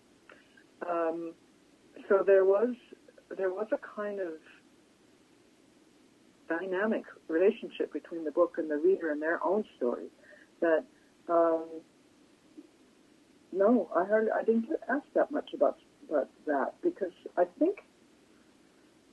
Um, 0.90 1.34
so 2.08 2.24
there 2.26 2.46
was 2.46 2.76
there 3.38 3.50
was 3.50 3.68
a 3.72 3.78
kind 3.96 4.20
of 4.20 4.34
dynamic 6.48 7.04
relationship 7.28 7.92
between 7.92 8.24
the 8.24 8.32
book 8.32 8.56
and 8.58 8.70
the 8.72 8.78
reader 8.78 9.12
and 9.12 9.22
their 9.22 9.44
own 9.44 9.66
story 9.76 10.08
that 10.62 10.84
um, 11.28 11.66
no, 13.52 13.90
I 13.96 14.06
hardly 14.06 14.32
I 14.32 14.44
didn't 14.44 14.70
get 14.70 14.80
asked 14.90 15.14
that 15.16 15.32
much 15.32 15.50
about 15.54 15.78
about 16.08 16.30
that 16.46 16.76
because 16.82 17.12
I 17.38 17.46
think 17.60 17.80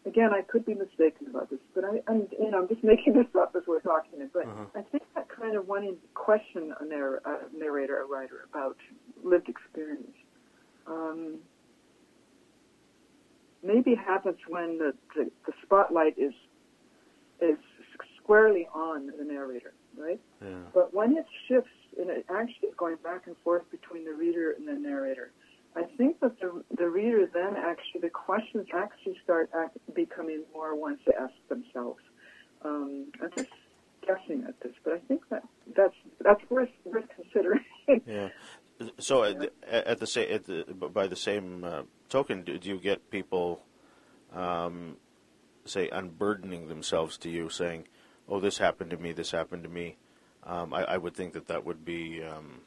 again 0.06 0.30
I 0.32 0.42
could 0.42 0.64
be 0.64 0.74
mistaken 0.74 1.26
about 1.30 1.50
this, 1.50 1.60
but 1.74 1.84
I 1.84 2.02
I'm, 2.06 2.28
you 2.38 2.50
know 2.50 2.58
I'm 2.58 2.68
just 2.68 2.84
making 2.84 3.14
this 3.14 3.26
up 3.38 3.54
as 3.56 3.62
we're 3.66 3.80
talking. 3.80 4.20
it, 4.20 4.30
But 4.32 4.46
Uh-huh. 4.46 4.66
I 4.76 4.82
think 4.82 5.02
kind 5.44 5.56
of 5.56 5.68
wanting 5.68 5.94
to 5.94 6.08
question 6.14 6.72
a 6.80 6.84
narr- 6.84 7.20
narrator, 7.54 8.00
a 8.00 8.06
writer 8.06 8.46
about 8.50 8.76
lived 9.22 9.48
experience. 9.48 10.16
Um, 10.86 11.38
maybe 13.62 13.94
happens 13.94 14.38
when 14.48 14.78
the, 14.78 14.94
the, 15.14 15.30
the 15.46 15.52
spotlight 15.62 16.18
is 16.18 16.32
is 17.40 17.58
squarely 18.22 18.66
on 18.74 19.10
the 19.18 19.24
narrator, 19.24 19.74
right? 19.98 20.20
yeah. 20.40 20.48
But 20.72 20.94
when 20.94 21.16
it 21.16 21.26
shifts 21.46 21.68
and 21.98 22.08
it 22.08 22.24
actually 22.30 22.68
is 22.68 22.74
going 22.78 22.96
back 23.02 23.26
and 23.26 23.36
forth 23.44 23.64
between 23.70 24.04
the 24.04 24.14
reader 24.14 24.52
and 24.52 24.66
the 24.66 24.72
narrator, 24.72 25.30
I 25.76 25.82
think 25.98 26.20
that 26.20 26.40
the, 26.40 26.62
the 26.76 26.88
reader 26.88 27.28
then 27.32 27.54
actually, 27.56 28.00
the 28.00 28.08
questions 28.08 28.66
actually 28.74 29.16
start 29.22 29.50
act, 29.54 29.76
becoming 29.94 30.44
more 30.54 30.74
ones 30.74 31.00
to 31.06 31.12
ask 31.20 31.34
themselves. 31.48 32.00
Um, 32.62 33.06
I'm 33.22 33.30
just 33.36 33.50
guessing 34.06 34.44
at 34.48 34.58
this, 34.60 34.72
but 34.84 34.94
I 34.94 34.98
think 35.08 35.22
that 35.30 35.42
that's, 35.76 35.94
that's 36.20 36.40
worth, 36.50 36.70
worth 36.84 37.06
considering. 37.14 37.64
Yeah. 38.06 38.28
So 38.98 39.22
at 39.24 39.38
the, 39.38 39.52
at 39.70 39.98
the 40.00 40.06
sa- 40.06 40.20
at 40.20 40.44
the 40.44 40.64
by 40.64 41.06
the 41.06 41.16
same 41.16 41.64
uh, 41.64 41.82
token, 42.08 42.42
do, 42.42 42.58
do 42.58 42.68
you 42.68 42.78
get 42.78 43.10
people 43.10 43.62
um, 44.32 44.96
say 45.64 45.88
unburdening 45.90 46.68
themselves 46.68 47.16
to 47.18 47.30
you, 47.30 47.48
saying, 47.48 47.86
"Oh, 48.28 48.40
this 48.40 48.58
happened 48.58 48.90
to 48.90 48.96
me. 48.96 49.12
This 49.12 49.30
happened 49.30 49.62
to 49.62 49.68
me." 49.68 49.96
Um, 50.44 50.74
I, 50.74 50.84
I 50.84 50.96
would 50.96 51.14
think 51.14 51.34
that 51.34 51.46
that 51.46 51.64
would 51.64 51.84
be 51.84 52.22
um, 52.22 52.62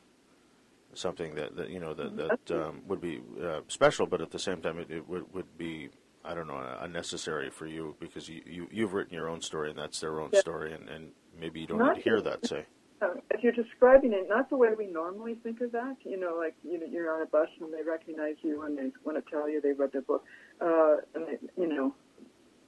something 0.93 1.35
that, 1.35 1.55
that 1.55 1.69
you 1.69 1.79
know 1.79 1.93
that 1.93 2.15
that 2.15 2.51
um, 2.51 2.81
would 2.87 3.01
be 3.01 3.21
uh, 3.41 3.61
special, 3.67 4.05
but 4.05 4.21
at 4.21 4.31
the 4.31 4.39
same 4.39 4.61
time, 4.61 4.79
it, 4.79 4.89
it 4.89 5.07
would 5.07 5.33
would 5.33 5.57
be 5.57 5.89
I 6.27 6.33
don't 6.33 6.47
know 6.47 6.61
unnecessary 6.81 7.49
for 7.49 7.65
you 7.65 7.95
because 7.99 8.27
you, 8.27 8.41
you 8.45 8.67
you've 8.69 8.93
written 8.93 9.13
your 9.13 9.29
own 9.29 9.41
story 9.41 9.69
and 9.69 9.79
that's 9.79 9.99
their 10.01 10.19
own 10.19 10.33
Yeah. 10.33 10.41
story, 10.41 10.73
and, 10.73 10.89
and 10.89 11.11
maybe 11.39 11.61
you 11.61 11.67
don't 11.67 11.79
Not 11.79 11.95
need 11.95 12.03
to 12.03 12.09
hear 12.09 12.21
that. 12.21 12.45
Say, 12.45 12.65
Um, 13.01 13.21
if 13.31 13.41
you're 13.43 13.53
describing 13.53 14.11
it, 14.11 14.27
not 14.27 14.49
the 14.49 14.57
way 14.57 14.69
we 14.77 14.87
normally 14.87 15.35
think 15.35 15.61
of 15.61 15.71
that, 15.71 15.95
you 16.03 16.19
know, 16.19 16.35
like 16.37 16.55
you 16.63 16.79
know, 16.79 16.85
you're 16.85 17.13
on 17.15 17.21
a 17.21 17.25
bus 17.25 17.47
and 17.61 17.73
they 17.73 17.83
recognize 17.83 18.35
you 18.41 18.63
and 18.63 18.77
they 18.77 18.91
want 19.05 19.23
to 19.23 19.31
tell 19.31 19.49
you 19.49 19.61
they 19.61 19.71
read 19.71 19.91
the 19.93 20.01
book, 20.01 20.25
uh, 20.59 20.97
and 21.15 21.27
they, 21.27 21.37
you 21.61 21.67
know, 21.69 21.95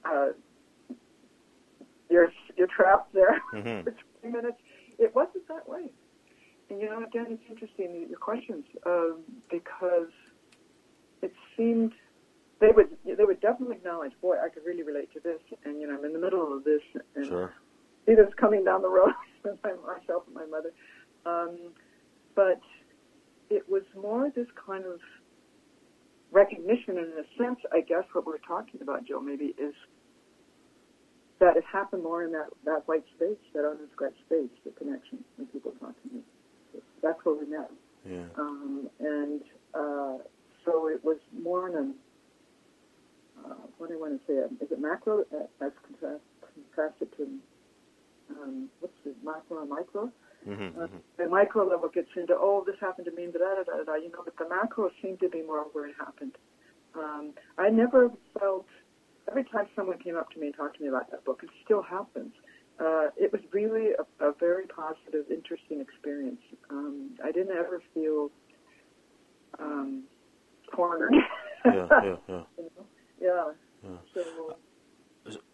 uh, 0.04 0.28
you're 2.08 2.32
you're 2.56 2.68
trapped 2.68 3.12
there 3.12 3.42
Mhm. 3.52 3.84
for 3.84 3.94
20 4.22 4.36
minutes. 4.36 4.58
It 4.98 5.14
wasn't 5.14 5.46
that 5.48 5.68
way, 5.68 5.92
and 6.70 6.80
you 6.80 6.88
know, 6.88 7.04
again, 7.04 7.26
it's 7.28 7.42
interesting 7.50 8.06
your 8.08 8.18
questions 8.18 8.64
um, 8.86 9.22
because 9.50 10.12
it 11.20 11.34
seemed 11.56 11.92
they 12.60 12.68
would 12.74 12.88
they 13.04 13.24
would 13.24 13.40
definitely 13.40 13.76
acknowledge, 13.76 14.12
boy, 14.20 14.36
I 14.44 14.48
could 14.48 14.64
really 14.64 14.82
relate 14.82 15.12
to 15.14 15.20
this, 15.20 15.40
and 15.64 15.80
you 15.80 15.86
know, 15.86 15.98
I'm 15.98 16.04
in 16.04 16.12
the 16.12 16.18
middle 16.18 16.56
of 16.56 16.64
this, 16.64 16.82
and 17.16 17.26
sure, 17.26 17.52
see 18.06 18.14
this 18.14 18.32
coming 18.36 18.64
down 18.64 18.82
the 18.82 18.88
road 18.88 19.12
with 19.44 19.58
myself 19.64 20.24
and 20.26 20.34
my 20.34 20.46
mother. 20.46 20.72
Um, 21.26 21.72
but 22.34 22.60
it 23.50 23.68
was 23.68 23.82
more 24.00 24.30
this 24.34 24.46
kind 24.66 24.84
of 24.84 25.00
recognition, 26.30 26.98
and 26.98 27.12
in 27.12 27.18
a 27.18 27.42
sense, 27.42 27.58
I 27.72 27.80
guess 27.80 28.04
what 28.12 28.26
we're 28.26 28.38
talking 28.38 28.80
about, 28.82 29.06
Joe, 29.06 29.20
maybe 29.20 29.54
is 29.58 29.74
that 31.40 31.56
it 31.56 31.64
happened 31.70 32.04
more 32.04 32.22
in 32.22 32.32
that, 32.32 32.48
that 32.64 32.82
white 32.86 33.04
space, 33.16 33.38
that 33.54 33.64
undescribed 33.64 34.14
space, 34.26 34.50
the 34.64 34.70
connection 34.72 35.24
when 35.36 35.46
people 35.48 35.72
talk 35.80 35.94
to 36.02 36.14
me. 36.14 36.20
That's 37.02 37.18
where 37.24 37.34
we 37.34 37.46
met. 37.46 37.70
yeah, 38.08 38.24
Um, 38.38 38.88
and 39.00 39.40
uh, 39.74 40.18
so 40.64 40.88
it 40.88 41.02
was 41.02 41.16
more 41.42 41.68
in 41.68 41.74
a, 41.74 41.92
uh, 43.44 43.54
what 43.78 43.88
do 43.88 43.96
I 43.96 44.00
want 44.00 44.20
to 44.20 44.22
say, 44.26 44.34
is 44.64 44.70
it 44.70 44.80
macro 44.80 45.20
uh, 45.32 45.64
as 45.64 45.72
contrast, 45.86 46.22
contrasted 46.54 47.08
to, 47.16 47.24
um, 48.30 48.68
what's 48.80 48.94
the 49.04 49.14
macro 49.24 49.60
and 49.62 49.70
micro? 49.70 50.10
hmm 50.44 50.80
Uh, 50.80 50.86
the 51.18 51.28
micro 51.28 51.66
level 51.68 51.88
gets 51.88 52.08
into, 52.16 52.34
oh, 52.34 52.64
this 52.66 52.76
happened 52.80 53.06
to 53.06 53.12
me, 53.12 53.26
da 53.26 53.38
da 53.38 53.62
da 53.62 53.76
da 53.78 53.84
da, 53.84 53.94
you 53.96 54.10
know, 54.10 54.22
but 54.24 54.36
the 54.36 54.48
macro 54.48 54.90
seemed 55.02 55.20
to 55.20 55.28
be 55.28 55.42
more 55.42 55.64
where 55.72 55.86
it 55.86 55.94
happened. 55.98 56.36
Um, 56.94 57.32
I 57.58 57.68
never 57.70 58.10
felt 58.38 58.66
every 59.28 59.44
time 59.44 59.66
someone 59.76 59.98
came 59.98 60.16
up 60.16 60.30
to 60.30 60.40
me 60.40 60.46
and 60.46 60.56
talked 60.56 60.76
to 60.76 60.82
me 60.82 60.88
about 60.88 61.10
that 61.10 61.24
book, 61.24 61.40
it 61.42 61.50
still 61.64 61.82
happens. 61.82 62.32
Uh, 62.80 63.08
it 63.16 63.30
was 63.32 63.42
really 63.52 63.90
a, 63.92 64.24
a 64.24 64.32
very 64.40 64.66
positive, 64.66 65.30
interesting 65.30 65.80
experience. 65.80 66.40
Um, 66.70 67.10
I 67.22 67.30
didn't 67.30 67.56
ever 67.56 67.82
feel 67.92 68.30
um, 69.58 70.04
cornered. 70.74 71.14
yeah, 71.66 71.86
yeah, 71.90 72.16
yeah. 72.28 72.42
You 72.58 72.70
know? 72.76 72.86
Yeah. 73.20 73.50
Yeah. 73.82 73.90
So 74.14 74.56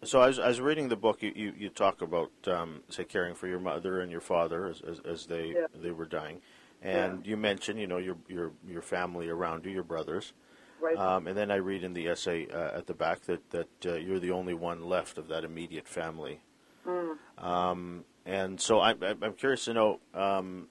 So 0.03 0.21
I 0.21 0.27
was, 0.27 0.39
I 0.39 0.47
was 0.47 0.61
reading 0.61 0.87
the 0.89 0.95
book. 0.95 1.21
You, 1.21 1.31
you, 1.35 1.53
you 1.57 1.69
talk 1.69 2.01
about 2.01 2.31
um, 2.47 2.81
say 2.89 3.03
caring 3.03 3.35
for 3.35 3.47
your 3.47 3.59
mother 3.59 3.99
and 4.01 4.11
your 4.11 4.21
father 4.21 4.65
as, 4.67 4.81
as, 4.81 4.99
as 5.05 5.25
they 5.25 5.47
Yeah. 5.55 5.67
they 5.75 5.91
were 5.91 6.05
dying, 6.05 6.41
and 6.81 7.25
you 7.25 7.37
mentioned 7.37 7.79
you 7.79 7.87
know 7.87 7.97
your 7.97 8.17
your 8.27 8.51
your 8.67 8.81
family 8.81 9.27
around 9.29 9.65
you, 9.65 9.71
your 9.71 9.83
brothers, 9.83 10.33
right. 10.81 10.97
um, 10.97 11.27
and 11.27 11.37
then 11.37 11.51
I 11.51 11.55
read 11.57 11.83
in 11.83 11.93
the 11.93 12.07
essay 12.07 12.47
uh, 12.49 12.77
at 12.77 12.87
the 12.87 12.93
back 12.93 13.21
that 13.23 13.49
that 13.51 13.69
uh, 13.85 13.93
you're 13.95 14.19
the 14.19 14.31
only 14.31 14.53
one 14.53 14.81
left 14.85 15.17
of 15.17 15.27
that 15.27 15.43
immediate 15.43 15.87
family, 15.87 16.41
Mm. 16.85 17.17
um, 17.37 18.05
and 18.25 18.59
so 18.61 18.79
I'm 18.79 19.03
I'm 19.03 19.21
I'm 19.23 19.33
curious 19.33 19.65
to 19.65 19.73
know 19.73 19.99
um, 20.13 20.69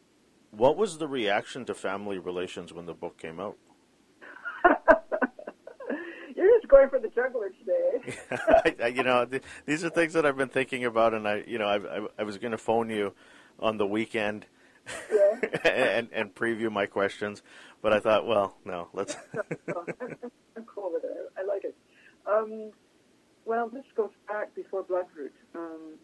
what 0.52 0.76
was 0.78 0.96
the 0.98 1.06
reaction 1.08 1.64
to 1.66 1.74
family 1.74 2.18
relations 2.18 2.72
when 2.72 2.86
the 2.86 2.94
book 2.94 3.18
came 3.18 3.38
out. 3.40 3.56
You're 6.34 6.50
just 6.54 6.55
going 6.66 6.88
for 6.88 6.98
the 6.98 7.08
juggler 7.08 7.50
today. 7.50 8.14
I, 8.30 8.74
I, 8.84 8.86
you 8.88 9.02
know, 9.02 9.24
th- 9.24 9.42
these 9.66 9.84
are 9.84 9.90
things 9.90 10.12
that 10.14 10.26
I've 10.26 10.36
been 10.36 10.48
thinking 10.48 10.84
about, 10.84 11.14
and 11.14 11.26
I, 11.26 11.44
you 11.46 11.58
know, 11.58 11.66
I, 11.66 11.76
I, 11.98 12.06
I 12.18 12.22
was 12.24 12.38
going 12.38 12.52
to 12.52 12.58
phone 12.58 12.90
you 12.90 13.14
on 13.58 13.76
the 13.78 13.86
weekend 13.86 14.46
Yeah. 15.12 15.40
and 15.64 16.08
and 16.12 16.34
preview 16.34 16.70
my 16.70 16.86
questions, 16.86 17.42
but 17.82 17.92
I 17.92 18.00
thought, 18.00 18.26
well, 18.26 18.56
no, 18.64 18.88
let's. 18.92 19.16
No, 19.66 19.84
I'm, 20.00 20.14
I'm 20.56 20.64
cool 20.64 20.90
with 20.92 21.04
it. 21.04 21.10
I 21.38 21.44
like 21.44 21.64
it. 21.64 21.74
Um, 22.26 22.70
well, 23.44 23.68
this 23.68 23.84
goes 23.96 24.10
back 24.28 24.54
before 24.54 24.84
Bloodroot. 24.84 25.32
Um, 25.54 25.94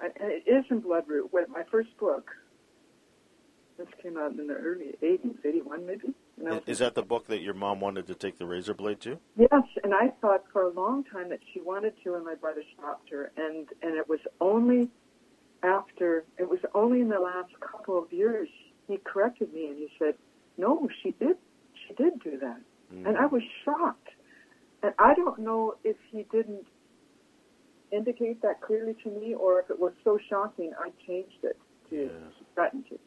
and 0.00 0.12
and 0.20 0.32
it 0.32 0.44
is 0.50 0.64
in 0.70 0.80
Bloodroot. 0.82 1.28
When 1.30 1.44
my 1.50 1.62
first 1.70 1.96
book, 1.98 2.30
this 3.76 3.88
came 4.02 4.16
out 4.16 4.32
in 4.32 4.46
the 4.48 4.54
early 4.54 4.94
80s, 5.02 5.36
81 5.44 5.86
maybe. 5.86 6.14
Was- 6.40 6.62
Is 6.66 6.78
that 6.78 6.94
the 6.94 7.02
book 7.02 7.26
that 7.28 7.40
your 7.42 7.54
mom 7.54 7.80
wanted 7.80 8.06
to 8.06 8.14
take 8.14 8.38
the 8.38 8.46
razor 8.46 8.74
blade 8.74 9.00
to? 9.00 9.18
Yes, 9.36 9.62
and 9.82 9.94
I 9.94 10.08
thought 10.20 10.44
for 10.52 10.62
a 10.62 10.68
long 10.70 11.04
time 11.04 11.28
that 11.30 11.40
she 11.52 11.60
wanted 11.60 11.94
to, 12.04 12.14
and 12.14 12.24
my 12.24 12.34
brother 12.34 12.62
stopped 12.76 13.10
her. 13.10 13.32
And 13.36 13.68
and 13.82 13.96
it 13.96 14.08
was 14.08 14.20
only 14.40 14.88
after 15.62 16.24
it 16.38 16.48
was 16.48 16.60
only 16.74 17.00
in 17.00 17.08
the 17.08 17.18
last 17.20 17.52
couple 17.60 17.98
of 17.98 18.12
years 18.12 18.48
he 18.86 18.96
corrected 18.98 19.52
me 19.52 19.66
and 19.66 19.76
he 19.76 19.88
said, 19.98 20.14
"No, 20.56 20.88
she 21.02 21.10
did, 21.12 21.36
she 21.86 21.94
did 21.94 22.20
do 22.20 22.38
that." 22.38 22.60
Mm. 22.94 23.08
And 23.08 23.16
I 23.18 23.26
was 23.26 23.42
shocked. 23.64 24.08
And 24.82 24.94
I 24.98 25.14
don't 25.14 25.40
know 25.40 25.74
if 25.82 25.96
he 26.10 26.22
didn't 26.30 26.66
indicate 27.90 28.40
that 28.42 28.60
clearly 28.60 28.94
to 29.02 29.10
me, 29.10 29.34
or 29.34 29.60
if 29.60 29.70
it 29.70 29.78
was 29.78 29.92
so 30.04 30.18
shocking 30.30 30.72
I 30.78 30.90
changed 31.06 31.42
it 31.42 31.58
to 31.90 31.96
Yes. 31.96 32.32
threaten 32.54 32.84
to. 32.84 32.98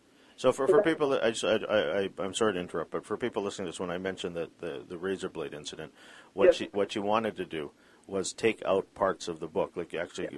So 0.41 0.51
for, 0.51 0.67
for 0.67 0.81
people, 0.81 1.13
I, 1.21 1.29
just, 1.29 1.43
I, 1.43 1.57
I, 1.69 2.09
I'm 2.17 2.33
sorry 2.33 2.53
to 2.53 2.59
interrupt, 2.59 2.89
but 2.89 3.05
for 3.05 3.15
people 3.15 3.43
listening 3.43 3.67
to 3.67 3.71
this, 3.73 3.79
when 3.79 3.91
I 3.91 3.99
mentioned 3.99 4.35
that 4.37 4.57
the, 4.59 4.83
the 4.89 4.97
razor 4.97 5.29
blade 5.29 5.53
incident, 5.53 5.93
what 6.33 6.45
Yes. 6.45 6.55
she 6.55 6.69
what 6.71 6.91
she 6.93 6.97
wanted 6.97 7.35
to 7.37 7.45
do 7.45 7.69
was 8.07 8.33
take 8.33 8.59
out 8.65 8.91
parts 8.95 9.27
of 9.27 9.39
the 9.39 9.45
book, 9.45 9.73
like 9.75 9.93
actually 9.93 10.29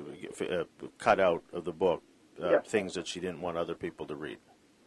uh, 0.41 0.65
cut 0.97 1.21
out 1.21 1.41
of 1.53 1.63
the 1.63 1.71
book 1.71 2.03
uh, 2.43 2.49
Yeah. 2.49 2.59
things 2.59 2.95
that 2.95 3.07
she 3.07 3.21
didn't 3.21 3.39
want 3.39 3.55
other 3.57 3.75
people 3.75 4.05
to 4.07 4.15
read. 4.15 4.39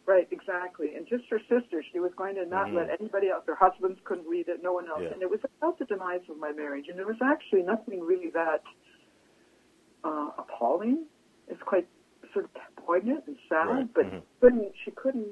Right, 0.05 0.27
exactly. 0.29 0.93
And 0.93 1.07
just 1.07 1.23
her 1.31 1.39
sister, 1.49 1.83
she 1.91 1.99
was 1.99 2.11
going 2.15 2.35
to 2.35 2.45
not 2.45 2.67
Mhm. 2.67 2.75
let 2.75 3.01
anybody 3.01 3.29
else. 3.29 3.43
Her 3.47 3.55
husbands 3.55 3.99
couldn't 4.03 4.27
read 4.27 4.47
it, 4.49 4.61
no 4.61 4.73
one 4.73 4.87
else. 4.87 5.01
Yeah. 5.01 5.13
And 5.13 5.23
it 5.23 5.31
was 5.31 5.39
about 5.57 5.79
the 5.79 5.85
demise 5.85 6.29
of 6.29 6.37
my 6.37 6.51
marriage. 6.51 6.89
And 6.89 6.99
there 6.99 7.07
was 7.07 7.21
actually 7.23 7.63
nothing 7.63 8.01
really 8.01 8.29
that 8.35 8.61
uh, 10.03 10.29
appalling. 10.37 11.07
It's 11.47 11.63
quite 11.63 11.87
sort 12.33 12.45
of 12.45 12.51
poignant 12.85 13.23
and 13.27 13.37
sad, 13.49 13.67
Right, 13.67 13.93
but 13.93 14.05
mhm. 14.05 14.21
couldn't 14.41 14.71
she 14.83 14.91
couldn't 14.91 15.27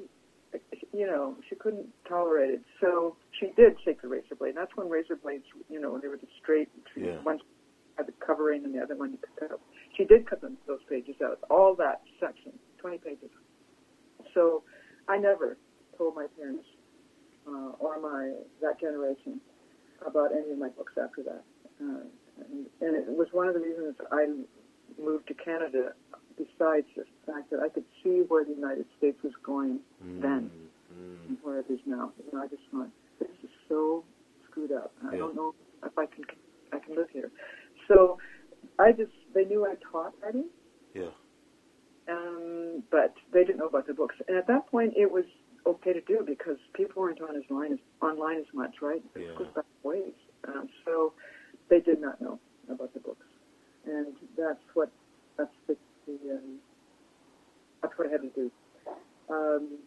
you 0.93 1.05
know 1.05 1.35
she 1.49 1.55
couldn't 1.55 1.87
tolerate 2.07 2.49
it. 2.51 2.61
So 2.81 3.15
she 3.39 3.47
did 3.55 3.75
take 3.85 4.01
the 4.01 4.07
razor 4.07 4.35
blade. 4.35 4.49
And 4.49 4.57
that's 4.57 4.75
when 4.75 4.89
razor 4.89 5.15
blades, 5.15 5.43
you 5.69 5.79
know, 5.79 5.97
they 5.97 6.07
were 6.07 6.17
the 6.17 6.27
straight. 6.41 6.69
Yeah. 6.95 7.17
One 7.23 7.39
had 7.97 8.07
the 8.07 8.13
covering 8.25 8.63
and 8.65 8.73
the 8.73 8.81
other 8.81 8.95
one 8.95 9.11
you 9.11 9.17
could 9.17 9.35
cut 9.39 9.51
out. 9.51 9.61
She 9.97 10.03
did 10.05 10.29
cut 10.29 10.41
them, 10.41 10.57
those 10.67 10.79
pages 10.89 11.15
out, 11.23 11.39
all 11.49 11.75
that 11.75 12.01
section, 12.19 12.53
twenty 12.77 12.97
pages. 12.97 13.29
So 14.33 14.63
I 15.07 15.17
never 15.17 15.57
told 15.97 16.15
my 16.15 16.27
parents 16.37 16.65
uh, 17.47 17.71
or 17.79 17.99
my 18.01 18.33
that 18.61 18.79
generation 18.79 19.39
about 20.05 20.31
any 20.31 20.51
of 20.51 20.57
my 20.57 20.69
books 20.69 20.93
after 21.01 21.23
that. 21.23 21.43
Uh, 21.81 22.03
and, 22.39 22.65
and 22.81 22.95
it 22.95 23.07
was 23.07 23.27
one 23.31 23.47
of 23.47 23.53
the 23.53 23.59
reasons 23.61 23.95
I 24.11 24.27
moved 25.01 25.27
to 25.27 25.33
Canada. 25.33 25.93
Besides 26.37 26.85
the 26.95 27.05
fact 27.25 27.49
that 27.51 27.59
I 27.61 27.69
could 27.69 27.85
see 28.03 28.21
where 28.27 28.43
the 28.43 28.51
United 28.53 28.85
States 28.97 29.17
was 29.23 29.33
going 29.43 29.79
then 30.01 30.51
Mm. 30.93 31.27
and 31.29 31.37
where 31.41 31.59
it 31.59 31.65
is 31.69 31.79
now. 31.85 32.13
You 32.17 32.31
know, 32.37 32.43
I 32.43 32.47
just 32.47 32.61
thought 32.71 32.89
this 33.19 33.27
is 33.43 33.49
so 33.67 34.03
screwed 34.47 34.71
up. 34.71 34.93
I 35.11 35.17
don't 35.17 35.35
know 35.35 35.53
if 35.83 35.97
I 35.97 36.05
can 36.05 36.23
I 36.71 36.79
can 36.79 36.95
live 36.95 37.09
here. 37.11 37.31
So 37.87 38.17
I 38.79 38.91
just 38.91 39.11
they 39.33 39.45
knew 39.45 39.65
I 39.65 39.75
taught 39.91 40.13
writing 40.21 40.45
Yeah. 40.93 41.09
um, 42.07 42.83
but 42.91 43.13
they 43.33 43.43
didn't 43.43 43.57
know 43.57 43.67
about 43.67 43.87
the 43.87 43.93
books. 43.93 44.15
And 44.27 44.37
at 44.37 44.47
that 44.47 44.67
point, 44.67 44.93
it 44.95 45.11
was 45.11 45.25
okay 45.65 45.91
to 45.93 46.01
do 46.01 46.23
because 46.25 46.57
people 46.73 47.01
weren't 47.01 47.21
on 47.21 47.35
as 47.35 47.43
line 47.49 47.73
as, 47.73 47.79
online 48.01 48.37
as 48.37 48.53
much, 48.53 48.75
right? 48.81 49.03
Yeah. 49.15 49.23
It 49.29 49.37
goes 49.37 49.47
back 49.55 49.65
ways. 49.83 50.13
Um, 50.47 50.69
so 50.85 51.13
they 51.69 51.79
did 51.79 51.99
not 51.99 52.21
know 52.21 52.39
about 52.69 52.93
the 52.93 52.99
books, 52.99 53.25
and 53.85 54.13
that's 54.37 54.61
what 54.75 54.91
that's 55.37 55.49
the, 55.67 55.75
the 56.07 56.35
um, 56.35 56.59
that's 57.81 57.93
what 57.97 58.07
I 58.07 58.11
had 58.11 58.21
to 58.21 58.29
do. 58.29 58.51
Um, 59.29 59.79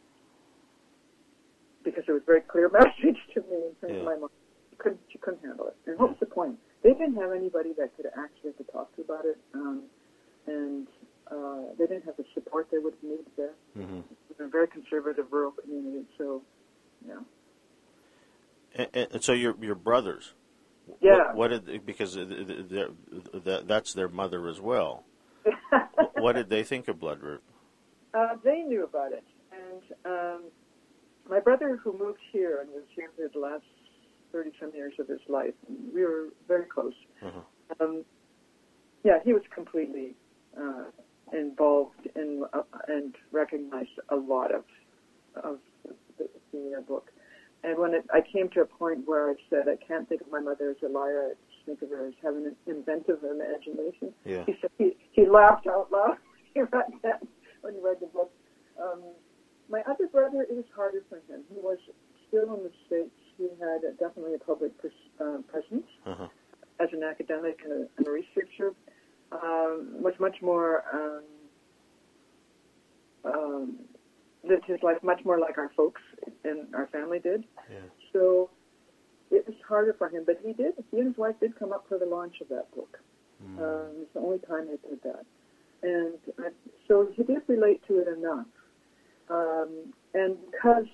because 1.85 2.05
it 2.09 2.13
was 2.13 2.23
a 2.23 2.27
very 2.27 2.43
clear 2.43 2.69
message 2.73 3.19
to 3.35 3.41
me 3.43 3.57
in 3.69 3.75
terms 3.81 3.95
Yeah. 3.95 4.01
of 4.01 4.05
my 4.05 4.17
mom. 4.17 4.31
She 4.71 4.77
couldn't, 4.77 5.01
she 5.11 5.19
couldn't 5.19 5.41
handle 5.43 5.67
it. 5.69 5.77
And 5.87 5.99
what 5.99 6.11
was 6.11 6.19
the 6.21 6.27
point? 6.27 6.57
They 6.83 6.91
didn't 6.91 7.17
have 7.17 7.33
anybody 7.33 7.73
that 7.79 7.97
could 7.97 8.07
actually 8.19 8.53
talk 8.73 8.95
to 8.97 9.03
about 9.03 9.25
it. 9.25 9.39
Um, 9.55 9.83
and 10.47 10.87
uh, 11.31 11.73
they 11.79 11.87
didn't 11.87 12.05
have 12.05 12.17
the 12.17 12.25
support 12.35 12.69
they 12.71 12.79
would 12.79 12.95
have 12.95 13.03
needed 13.03 13.27
there. 13.37 13.55
hmm 13.75 14.01
It's 14.31 14.41
a 14.41 14.49
very 14.49 14.69
conservative 14.69 15.27
rural 15.31 15.53
community, 15.53 16.05
so 16.17 16.43
yeah. 17.07 17.21
And, 18.75 19.09
and 19.13 19.25
so 19.25 19.33
your 19.33 19.55
your 19.61 19.75
brothers, 19.75 20.35
Yeah. 21.01 21.33
What, 21.35 21.51
what 21.53 21.67
did 21.67 21.85
because 21.87 22.15
th- 22.15 22.29
th- 22.29 22.69
th- 22.69 23.45
th- 23.45 23.65
that's 23.67 23.93
their 23.95 24.09
mother 24.09 24.47
as 24.49 24.61
well. 24.61 25.05
what 26.23 26.37
did 26.37 26.49
they 26.49 26.63
think 26.63 26.89
of 26.89 26.97
Bloodroot? 26.97 27.41
uh, 28.15 28.37
they 28.45 28.63
knew 28.63 28.85
about 28.85 29.13
it, 29.13 29.25
and 29.53 29.83
um, 30.05 30.43
my 31.29 31.41
brother, 31.41 31.77
who 31.83 31.97
moved 31.99 32.21
here 32.33 32.61
and 32.61 32.71
was 32.71 32.85
here 32.95 33.11
for 33.17 33.29
the 33.33 33.39
last 33.39 33.65
thirty 34.33 34.51
some 34.61 34.73
years 34.75 34.95
of 34.99 35.09
his 35.09 35.21
life, 35.29 35.55
we 35.95 36.03
were 36.03 36.29
very 36.47 36.67
close. 36.67 36.95
Uh-huh. 37.23 37.41
Um, 37.81 38.05
yeah, 39.05 39.19
he 39.25 39.33
was 39.33 39.43
completely 39.55 40.15
uh, 40.59 40.85
involved 41.33 42.09
in 42.17 42.45
uh, 42.53 42.63
and 42.89 43.15
recognized 43.33 43.91
a 44.09 44.17
lot 44.17 44.55
of 44.55 44.65
of 45.43 45.59
the, 46.19 46.29
the 46.53 46.85
book. 46.87 47.11
And 47.65 47.77
when 47.77 47.93
it, 47.93 48.05
I 48.15 48.21
came 48.21 48.49
to 48.51 48.61
a 48.61 48.67
point 48.67 49.01
where 49.05 49.31
I 49.31 49.35
said, 49.51 49.69
I 49.69 49.77
can't 49.85 50.09
think 50.09 50.21
of 50.21 50.31
my 50.31 50.39
mother 50.39 50.71
as 50.71 50.77
a 50.89 50.89
liar, 50.89 51.33
think 51.69 51.83
of 51.83 51.91
her 51.91 52.07
as 52.09 52.15
having 52.23 52.47
an 52.47 52.57
inventive 52.67 53.19
imagination. 53.23 54.13
Yeah. 54.25 54.45
He 54.47 54.55
said 54.61 54.71
he, 54.79 54.97
he 55.13 55.29
laughed 55.29 55.67
out 55.67 55.93
loud 55.93 56.17
he 56.55 56.61
read 56.63 56.89
that 57.03 57.21
when 57.61 57.75
he 57.75 57.81
read 57.81 57.99
the 58.01 58.07
book. 58.07 58.33
Um, 58.81 59.03
my 59.69 59.83
other 59.87 60.07
brother, 60.07 60.43
it 60.49 60.55
was 60.57 60.65
harder 60.75 61.03
for 61.11 61.17
him. 61.17 61.43
He 61.53 61.61
was 61.61 61.77
still 62.29 62.55
in 62.57 62.63
the 62.65 62.73
States. 62.87 63.11
He 63.37 63.49
had 63.61 63.85
a, 63.85 63.93
definitely 63.99 64.35
a 64.35 64.39
public 64.39 64.77
pres- 64.79 64.93
uh, 65.21 65.39
presence 65.51 65.87
Uh-huh. 66.07 66.29
as 66.81 66.89
an 66.93 67.03
academic 67.03 67.61
and 67.65 67.73
a, 67.73 67.87
and 67.99 68.07
a 68.07 68.11
researcher. 68.11 68.73
Um, 69.31 70.01
was 70.01 70.15
much 70.19 70.37
more 70.41 70.85
um, 70.91 71.23
um, 73.31 73.79
lived 74.43 74.65
his 74.65 74.79
life 74.83 74.97
much 75.03 75.21
more 75.23 75.39
like 75.39 75.59
our 75.59 75.71
folks 75.77 76.01
and 76.45 76.75
our 76.75 76.87
family 76.87 77.19
did. 77.19 77.45
Yeah. 77.71 77.81
So 78.15 78.49
it 79.31 79.47
was 79.47 79.57
harder 79.67 79.95
for 79.97 80.09
him, 80.09 80.25
but 80.27 80.39
he 80.45 80.53
did. 80.53 80.75
He 80.91 80.99
and 80.99 81.09
his 81.09 81.17
wife 81.17 81.35
did 81.41 81.59
come 81.59 81.73
up 81.73 81.87
for 81.89 81.99
the 81.99 82.07
launch 82.07 82.41
of 82.41 82.49
that 82.49 82.75
book. 82.75 82.99
Mm. 83.45 83.59
Um, 83.59 83.91
it's 84.03 84.13
the 84.15 84.21
only 84.21 84.39
time 84.39 84.67
they 84.67 84.89
did 84.89 85.03
that, 85.05 85.25
and 85.83 86.19
uh, 86.39 86.51
so 86.89 87.09
he 87.15 87.23
did 87.23 87.43
relate 87.47 87.81
to 87.89 87.99
it 87.99 88.09
enough. 88.09 88.47
Um, 89.31 89.93
and 90.15 90.37
because 90.51 90.87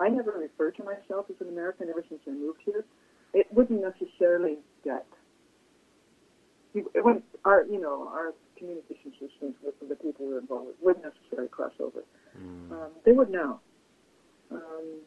I 0.00 0.08
never 0.08 0.32
referred 0.32 0.76
to 0.76 0.84
myself 0.84 1.26
as 1.30 1.36
an 1.40 1.48
American 1.48 1.88
ever 1.88 2.04
since 2.08 2.20
I 2.26 2.30
moved 2.30 2.60
here, 2.64 2.84
it 3.34 3.46
wouldn't 3.52 3.80
necessarily 3.80 4.58
get. 4.84 5.06
It 6.74 7.02
wouldn't, 7.02 7.24
our, 7.46 7.64
you 7.64 7.80
know, 7.80 8.08
our 8.08 8.34
communication 8.58 9.12
systems 9.18 9.54
with 9.62 9.88
the 9.88 9.94
people 9.94 10.26
who 10.26 10.32
were 10.32 10.38
involved 10.40 10.72
wouldn't 10.82 11.04
necessarily 11.04 11.48
cross 11.48 11.72
over. 11.80 12.04
Mm. 12.38 12.70
Um, 12.70 12.90
they 13.04 13.12
would 13.12 13.30
now. 13.30 13.60
Um, 14.50 15.00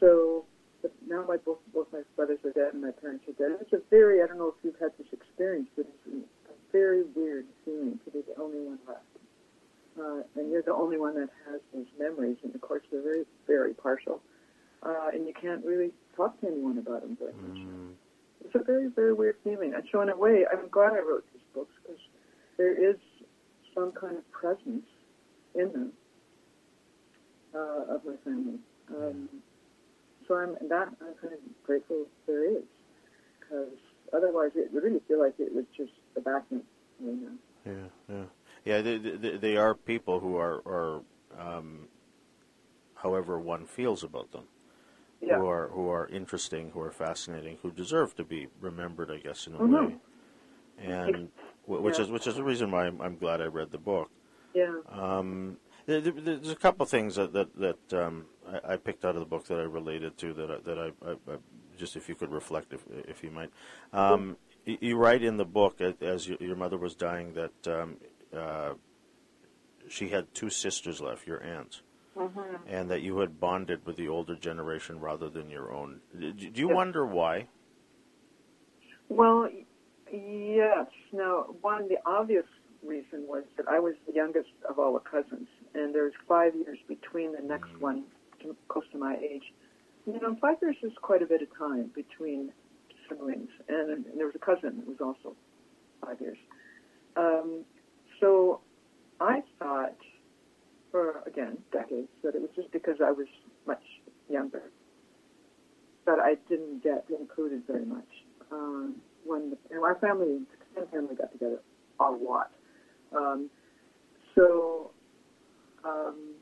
so 0.00 0.46
but 0.86 0.94
now 1.08 1.24
my 1.26 1.36
both 1.36 1.58
both 1.74 1.88
my 1.92 2.02
brothers 2.14 2.38
are 2.44 2.52
dead 2.52 2.74
and 2.74 2.82
my 2.82 2.90
parents 2.90 3.24
are 3.28 3.32
dead. 3.32 3.58
It's 3.60 3.72
a 3.72 3.82
very 3.90 4.22
I 4.22 4.26
don't 4.26 4.38
know 4.38 4.54
if 4.56 4.62
you've 4.62 4.78
had 4.78 4.92
this 4.98 5.08
experience, 5.12 5.68
but 5.76 5.86
it's 5.86 6.24
a 6.48 6.52
very 6.72 7.02
weird 7.14 7.46
feeling 7.64 7.98
to 8.04 8.10
be 8.10 8.22
the 8.22 8.40
only 8.40 8.60
one 8.60 8.78
left. 8.86 9.00
Uh, 9.98 10.22
and 10.36 10.50
you're 10.50 10.62
the 10.62 10.74
only 10.74 10.98
one 10.98 11.14
that 11.14 11.30
has 11.50 11.60
these 11.74 11.86
memories, 11.98 12.36
and 12.44 12.54
of 12.54 12.60
course 12.60 12.82
they're 12.90 13.02
very, 13.02 13.24
very 13.46 13.72
partial, 13.72 14.20
uh, 14.82 15.08
and 15.12 15.26
you 15.26 15.32
can't 15.32 15.64
really 15.64 15.90
talk 16.14 16.38
to 16.40 16.46
anyone 16.46 16.76
about 16.76 17.00
them 17.00 17.16
very 17.18 17.32
much. 17.32 17.58
Mm. 17.58 17.92
It's 18.44 18.54
a 18.54 18.62
very, 18.62 18.88
very 18.88 19.14
weird 19.14 19.36
feeling. 19.42 19.72
And 19.74 19.82
so 19.90 20.02
in 20.02 20.10
a 20.10 20.16
way, 20.16 20.44
I'm 20.52 20.68
glad 20.68 20.92
I 20.92 20.98
wrote 20.98 21.24
these 21.32 21.42
books 21.54 21.72
because 21.82 22.00
there 22.58 22.90
is 22.90 22.96
some 23.74 23.90
kind 23.92 24.18
of 24.18 24.30
presence 24.30 24.84
in 25.54 25.72
them 25.72 25.92
uh, 27.54 27.94
of 27.94 28.04
my 28.04 28.16
family. 28.22 28.58
Um, 28.94 29.30
so 30.28 30.34
I'm 30.36 30.54
that 30.68 30.88
I'm 31.00 31.14
kind 31.20 31.34
of 31.34 31.40
grateful 31.64 32.06
there 32.26 32.50
is 32.58 32.62
because 33.40 33.68
otherwise 34.12 34.50
it 34.54 34.72
would 34.72 34.82
really 34.82 35.00
feel 35.08 35.20
like 35.20 35.34
it 35.38 35.54
was 35.54 35.64
just 35.76 35.92
a 36.16 36.20
vacuum 36.20 36.62
right 37.00 37.16
now. 37.22 37.32
Yeah, 37.64 38.14
yeah, 38.14 38.24
yeah. 38.64 38.80
They, 38.82 38.98
they, 38.98 39.36
they 39.36 39.56
are 39.56 39.74
people 39.74 40.20
who 40.20 40.36
are, 40.36 40.62
are 40.66 41.00
um, 41.38 41.88
however 42.94 43.38
one 43.38 43.66
feels 43.66 44.04
about 44.04 44.30
them, 44.32 44.44
Yeah. 45.20 45.38
who 45.38 45.46
are 45.46 45.68
who 45.68 45.88
are 45.88 46.06
interesting, 46.08 46.70
who 46.70 46.80
are 46.80 46.92
fascinating, 46.92 47.58
who 47.62 47.70
deserve 47.72 48.14
to 48.16 48.24
be 48.24 48.48
remembered, 48.60 49.10
I 49.10 49.18
guess, 49.18 49.46
in 49.46 49.54
a 49.54 49.58
Mhm. 49.58 49.86
way. 49.88 49.96
And 50.78 51.30
which 51.66 51.98
Yeah. 51.98 52.04
is 52.04 52.10
which 52.10 52.26
is 52.26 52.36
the 52.36 52.44
reason 52.44 52.70
why 52.70 52.86
I'm, 52.86 53.00
I'm 53.00 53.16
glad 53.16 53.40
I 53.40 53.46
read 53.46 53.70
the 53.72 53.78
book. 53.78 54.10
Yeah. 54.54 54.74
Um, 54.92 55.58
there, 55.86 56.00
there- 56.00 56.12
there's 56.12 56.50
a 56.50 56.56
couple 56.56 56.86
things 56.86 57.16
that 57.16 57.32
that, 57.32 57.48
that 57.56 57.92
um, 58.04 58.26
I, 58.48 58.74
I 58.74 58.76
picked 58.76 59.04
out 59.04 59.14
of 59.14 59.20
the 59.20 59.26
book 59.26 59.46
that 59.46 59.58
I 59.58 59.62
related 59.62 60.16
to 60.18 60.32
that 60.34 60.50
I, 60.50 60.58
that 60.64 60.78
I, 60.78 61.10
I, 61.10 61.36
just 61.78 61.96
if 61.96 62.08
you 62.08 62.14
could 62.14 62.32
reflect 62.32 62.72
if 62.72 62.84
if 63.08 63.22
you 63.22 63.30
might. 63.30 63.50
Um, 63.92 64.36
you, 64.64 64.78
you 64.80 64.96
write 64.96 65.22
in 65.22 65.36
the 65.36 65.44
book 65.44 65.80
as, 65.80 65.94
as 66.00 66.28
your, 66.28 66.38
your 66.40 66.56
mother 66.56 66.76
was 66.78 66.94
dying 66.94 67.34
that 67.34 67.68
um, 67.68 67.96
uh, 68.36 68.74
she 69.88 70.08
had 70.08 70.32
two 70.34 70.50
sisters 70.50 71.00
left, 71.00 71.26
your 71.26 71.42
aunts, 71.42 71.82
Mhm. 72.16 72.60
and 72.66 72.90
that 72.90 73.02
you 73.02 73.18
had 73.18 73.38
bonded 73.38 73.84
with 73.86 73.96
the 73.96 74.08
older 74.08 74.34
generation 74.34 75.00
rather 75.00 75.28
than 75.28 75.50
your 75.50 75.72
own. 75.72 76.00
Do 76.18 76.32
do 76.32 76.60
you 76.60 76.68
wonder 76.68 77.04
why? 77.06 77.48
Well, 79.08 79.48
yes. 80.12 80.86
Now, 81.12 81.54
one, 81.60 81.88
the 81.88 81.98
obvious 82.06 82.46
reason 82.82 83.26
was 83.26 83.44
that 83.56 83.68
I 83.68 83.78
was 83.78 83.94
the 84.06 84.12
youngest 84.14 84.50
of 84.68 84.78
all 84.78 84.94
the 84.94 85.00
cousins, 85.00 85.48
and 85.74 85.94
there's 85.94 86.14
five 86.26 86.54
years 86.54 86.78
between 86.88 87.32
the 87.32 87.42
next 87.42 87.70
Mm. 87.74 87.80
one, 87.80 88.04
close 88.68 88.84
to 88.92 88.98
my 88.98 89.16
age. 89.16 89.42
You 90.06 90.20
know, 90.20 90.36
five 90.40 90.56
years 90.62 90.76
is 90.82 90.92
quite 91.02 91.22
a 91.22 91.26
bit 91.26 91.42
of 91.42 91.48
time 91.58 91.90
between 91.94 92.52
siblings, 93.08 93.50
and, 93.68 93.90
and 93.90 94.04
there 94.16 94.26
was 94.26 94.34
a 94.34 94.38
cousin 94.38 94.76
that 94.78 94.86
was 94.86 94.98
also 95.00 95.36
five 96.04 96.20
years. 96.20 96.38
Um, 97.16 97.64
so 98.20 98.60
I 99.20 99.42
thought, 99.58 99.96
for 100.90 101.22
again 101.26 101.58
decades, 101.72 102.08
that 102.22 102.34
it 102.34 102.40
was 102.40 102.50
just 102.54 102.70
because 102.72 102.96
I 103.04 103.10
was 103.10 103.26
much 103.66 103.82
younger 104.28 104.62
that 106.06 106.18
I 106.20 106.36
didn't 106.48 106.82
get 106.82 107.04
included 107.18 107.62
very 107.66 107.84
much. 107.84 108.08
Um, 108.52 108.96
when 109.24 109.50
the, 109.50 109.56
and 109.70 109.82
our 109.82 109.96
family, 109.96 110.40
extended 110.60 110.90
family, 110.92 111.16
got 111.16 111.32
together 111.32 111.60
a 111.98 112.10
lot. 112.10 112.52
Um, 113.14 113.50
so 114.36 114.92
um, 115.84 116.34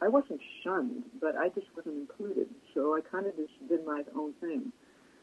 I 0.00 0.08
wasn't 0.08 0.40
shunned, 0.62 1.02
but 1.20 1.36
I 1.36 1.48
just 1.48 1.66
wasn't 1.76 1.96
included. 1.96 2.48
So 2.74 2.94
I 2.94 3.00
kind 3.00 3.26
of 3.26 3.36
just 3.36 3.52
did 3.68 3.84
my 3.84 4.02
own 4.16 4.32
thing. 4.40 4.72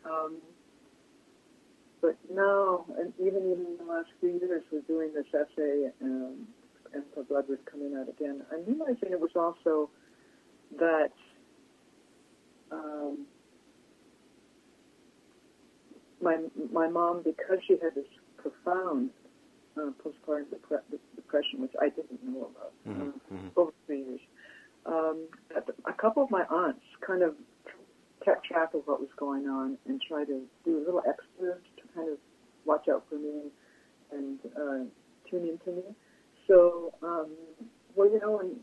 Um, 0.06 0.38
but 2.02 2.18
now, 2.32 2.86
and 3.00 3.14
even 3.20 3.50
even 3.52 3.66
in 3.66 3.78
the 3.78 3.86
last 3.86 4.10
few 4.20 4.38
years, 4.40 4.64
with 4.72 4.86
doing 4.88 5.12
this 5.14 5.26
essay 5.34 5.90
um, 6.02 6.48
and 6.94 7.04
for 7.14 7.24
Blood 7.24 7.46
was 7.50 7.58
coming 7.72 7.96
out 7.96 8.10
again, 8.10 8.44
I'm 8.52 8.66
realizing 8.66 9.12
it 9.12 9.20
was 9.20 9.32
also 9.36 9.90
that 10.78 11.12
um, 12.72 13.26
my 16.22 16.38
my 16.72 16.88
mom, 16.90 17.22
because 17.24 17.60
she 17.68 17.74
had 17.82 17.96
this 17.96 18.06
profound 18.38 19.10
uh, 19.78 19.90
postpartum 20.04 20.46
depre- 20.54 21.00
depression, 21.16 21.62
which 21.62 21.74
I 21.82 21.90
didn't 21.90 22.24
know 22.24 22.52
about 22.52 22.74
Mhm, 22.88 23.10
uh, 23.10 23.34
mhm. 23.34 23.52
over 23.56 23.72
three 23.86 24.04
years, 24.04 24.22
um, 24.86 25.28
a 25.88 25.94
couple 25.94 26.24
of 26.24 26.30
my 26.32 26.44
aunts 26.44 26.84
kind 27.06 27.24
of 27.24 27.34
kept 28.24 28.46
track 28.46 28.74
of 28.74 28.82
what 28.86 29.00
was 29.00 29.10
going 29.18 29.48
on 29.48 29.78
and 29.88 30.02
tried 30.08 30.26
to 30.26 30.42
do 30.64 30.78
a 30.78 30.84
little 30.86 31.02
extras 31.08 31.62
to 31.78 31.84
kind 31.94 32.10
of 32.10 32.18
watch 32.66 32.88
out 32.90 33.04
for 33.10 33.16
me 33.16 33.52
and 34.12 34.40
uh, 34.56 34.84
tune 35.30 35.48
into 35.48 35.78
me. 35.78 35.84
So, 36.48 36.94
um, 37.02 37.32
well, 37.96 38.10
you 38.10 38.20
know, 38.20 38.40
and 38.40 38.58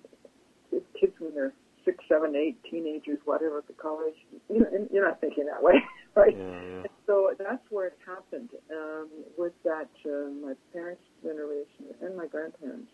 kids 0.98 1.12
when 1.18 1.34
they're 1.34 1.52
six, 1.84 1.98
seven, 2.08 2.36
eight, 2.36 2.56
teenagers, 2.70 3.18
whatever, 3.24 3.58
at 3.58 3.66
the 3.66 3.72
college, 3.74 4.14
you 4.48 4.60
know, 4.60 4.66
and 4.72 4.88
you're 4.92 5.06
not 5.06 5.20
thinking 5.20 5.46
that 5.46 5.62
way, 5.62 5.74
right? 6.14 6.36
Yeah, 6.36 6.44
yeah. 6.44 6.86
And 6.86 6.88
so 7.06 7.30
that's 7.38 7.64
where 7.70 7.88
it 7.88 7.98
happened 8.06 8.50
um, 8.70 9.08
with 9.36 9.52
that 9.64 9.90
uh, 10.06 10.30
my 10.44 10.54
parents' 10.72 11.02
generation 11.22 11.90
and 12.00 12.16
my 12.16 12.26
grandparents. 12.26 12.92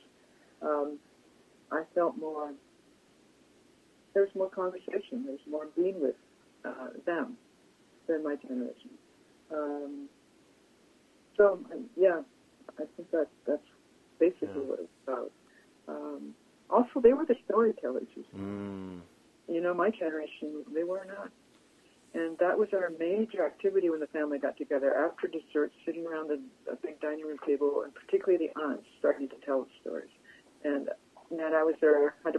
Um, 0.63 0.99
I 1.71 1.83
felt 1.95 2.17
more. 2.19 2.53
There 4.15 4.23
was 4.23 4.35
more 4.35 4.49
conversation. 4.51 5.25
there's 5.27 5.41
more 5.49 5.67
being 5.77 6.01
with 6.01 6.17
uh, 6.65 6.89
them 7.07 7.37
than 8.07 8.25
my 8.25 8.37
generation. 8.37 8.91
Um, 9.53 10.09
so 11.37 11.61
um, 11.73 11.85
yeah, 11.97 12.21
I 12.79 12.85
think 12.97 13.11
that 13.13 13.29
that's 13.47 13.63
basically 14.19 14.49
Yeah. 14.63 14.71
what 14.71 14.81
it's 14.81 14.89
about. 15.07 15.31
Um, 15.87 16.35
also, 16.71 17.01
they 17.01 17.13
were 17.13 17.25
the 17.25 17.37
storytellers. 17.47 18.09
you. 18.15 18.25
Mm, 18.37 19.01
You 19.49 19.61
know, 19.63 19.73
my 19.73 19.91
generation, 19.91 20.65
they 20.75 20.85
were 20.85 21.07
not. 21.07 21.31
And 22.15 22.37
that 22.39 22.59
was 22.59 22.69
our 22.73 22.91
major 22.99 23.45
activity 23.47 23.89
when 23.91 24.01
the 24.01 24.07
family 24.09 24.39
got 24.39 24.57
together 24.57 24.95
after 24.95 25.29
dessert, 25.29 25.73
sitting 25.87 26.07
around 26.07 26.29
the, 26.29 26.41
the 26.69 26.77
big 26.83 27.01
dining 27.01 27.25
room 27.27 27.39
table, 27.47 27.83
and 27.85 27.95
particularly 27.95 28.49
the 28.49 28.61
aunts 28.61 28.85
starting 28.99 29.29
to 29.29 29.37
tell 29.47 29.63
the 29.63 29.71
stories. 29.81 30.11
And 30.65 30.89
and 31.31 31.55
I 31.55 31.63
was 31.63 31.75
there 31.81 32.15
100%. 32.25 32.35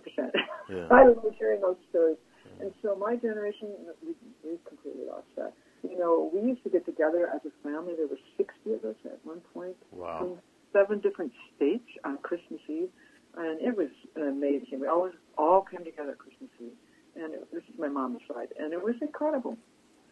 Yeah. 0.69 0.87
I 0.91 1.03
was 1.03 1.33
hearing 1.37 1.61
those 1.61 1.77
stories. 1.89 2.17
And 2.59 2.73
so 2.81 2.95
my 2.95 3.15
generation, 3.15 3.69
we, 4.03 4.13
we 4.43 4.57
completely 4.67 5.05
lost 5.07 5.27
that. 5.37 5.53
You 5.83 5.97
know, 5.97 6.29
we 6.33 6.41
used 6.41 6.63
to 6.63 6.69
get 6.69 6.85
together 6.85 7.29
as 7.33 7.41
a 7.45 7.51
family. 7.63 7.93
There 7.95 8.07
were 8.07 8.19
60 8.35 8.73
of 8.73 8.83
us 8.83 8.95
at 9.05 9.19
one 9.23 9.39
point 9.53 9.77
wow. 9.91 10.19
from 10.19 10.37
seven 10.73 10.99
different 10.99 11.31
states 11.55 11.87
on 12.03 12.17
Christmas 12.17 12.59
Eve, 12.67 12.89
and 13.37 13.61
it 13.61 13.77
was 13.77 13.89
amazing. 14.17 14.79
We 14.81 14.87
always 14.87 15.13
all 15.37 15.61
came 15.61 15.85
together 15.85 16.11
at 16.11 16.17
Christmas 16.17 16.49
Eve, 16.59 16.75
and 17.15 17.33
it, 17.33 17.47
this 17.53 17.63
is 17.71 17.79
my 17.79 17.87
mom's 17.87 18.21
side, 18.27 18.49
and 18.59 18.73
it 18.73 18.83
was 18.83 18.95
incredible. 19.01 19.57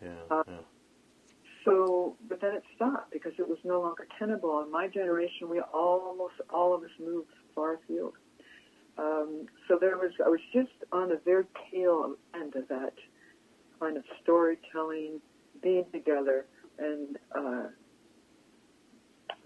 Yeah, 0.02 0.10
Uh, 0.32 0.44
yeah. 0.48 0.58
So, 1.66 2.16
but 2.30 2.40
then 2.40 2.56
it 2.56 2.63
stopped 2.78 3.12
because 3.12 3.34
it 3.38 3.48
was 3.48 3.58
no 3.66 3.82
longer 3.82 4.08
tenable. 4.18 4.62
In 4.62 4.72
my 4.72 4.88
generation, 4.88 5.50
we 5.50 5.60
almost 5.60 6.36
all 6.50 6.74
of 6.74 6.82
us 6.82 6.90
moved 6.98 7.28
far 7.54 7.74
afield. 7.74 8.13
Um, 8.98 9.48
so 9.68 9.78
there 9.80 9.98
was, 9.98 10.12
I 10.26 10.30
was 10.30 10.40
just 10.54 10.72
on 10.92 11.10
the 11.10 11.20
very 11.24 11.46
tail 11.72 12.16
end 12.34 12.56
of 12.56 12.68
that 12.70 12.94
kind 13.80 13.98
of 13.98 14.04
storytelling, 14.24 15.22
being 15.62 15.86
together, 15.92 16.46
and 16.80 17.18
uh, 17.36 17.68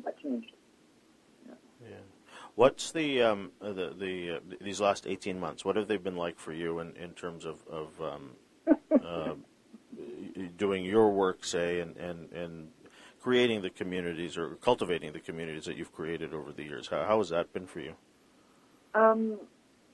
that 0.06 0.22
changed. 0.22 0.52
Yeah. 1.82 1.96
What's 2.56 2.92
the 2.92 3.22
um, 3.22 3.52
the 3.60 3.94
the 3.98 4.38
uh, 4.38 4.56
these 4.62 4.80
last 4.80 5.08
eighteen 5.08 5.40
months? 5.40 5.66
What 5.66 5.76
have 5.76 5.88
they 5.88 5.98
been 5.98 6.16
like 6.16 6.38
for 6.38 6.54
you 6.54 6.80
in, 6.80 6.96
in 6.96 7.12
terms 7.12 7.46
of 7.46 7.66
of 7.68 8.02
um, 8.02 8.32
uh, 9.04 9.34
doing 10.58 10.86
your 10.86 11.10
work, 11.10 11.44
say, 11.46 11.80
and, 11.80 11.96
and 11.98 12.32
and 12.32 12.70
creating 13.22 13.62
the 13.62 13.70
communities 13.70 14.38
or 14.38 14.56
cultivating 14.56 15.14
the 15.14 15.20
communities 15.20 15.66
that 15.66 15.78
you've 15.78 15.94
created 15.94 16.34
over 16.34 16.52
the 16.52 16.64
years? 16.64 16.88
How 16.88 17.06
how 17.06 17.18
has 17.20 17.30
that 17.30 17.54
been 17.54 17.68
for 17.68 17.80
you? 17.80 17.96
Um, 18.94 19.40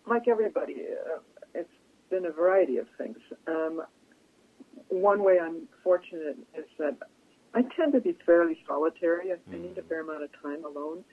like 0.08 0.28
everybody, 0.28 0.76
uh, 0.76 1.20
it's 1.54 1.70
been 2.10 2.26
a 2.26 2.32
variety 2.32 2.78
of 2.78 2.88
things. 2.98 3.18
Um, 3.48 3.84
one 4.90 5.24
way 5.24 5.38
I'm 5.40 5.68
fortunate 5.84 6.38
is 6.58 6.66
that 6.80 6.98
I 7.54 7.64
tend 7.76 7.94
to 7.94 8.02
be 8.02 8.18
fairly 8.26 8.58
solitary. 8.68 9.32
I, 9.32 9.36
I 9.54 9.58
need 9.58 9.78
a 9.78 9.84
fair 9.84 10.02
amount 10.02 10.24
of 10.24 10.30
time 10.42 10.64
alone, 10.66 11.04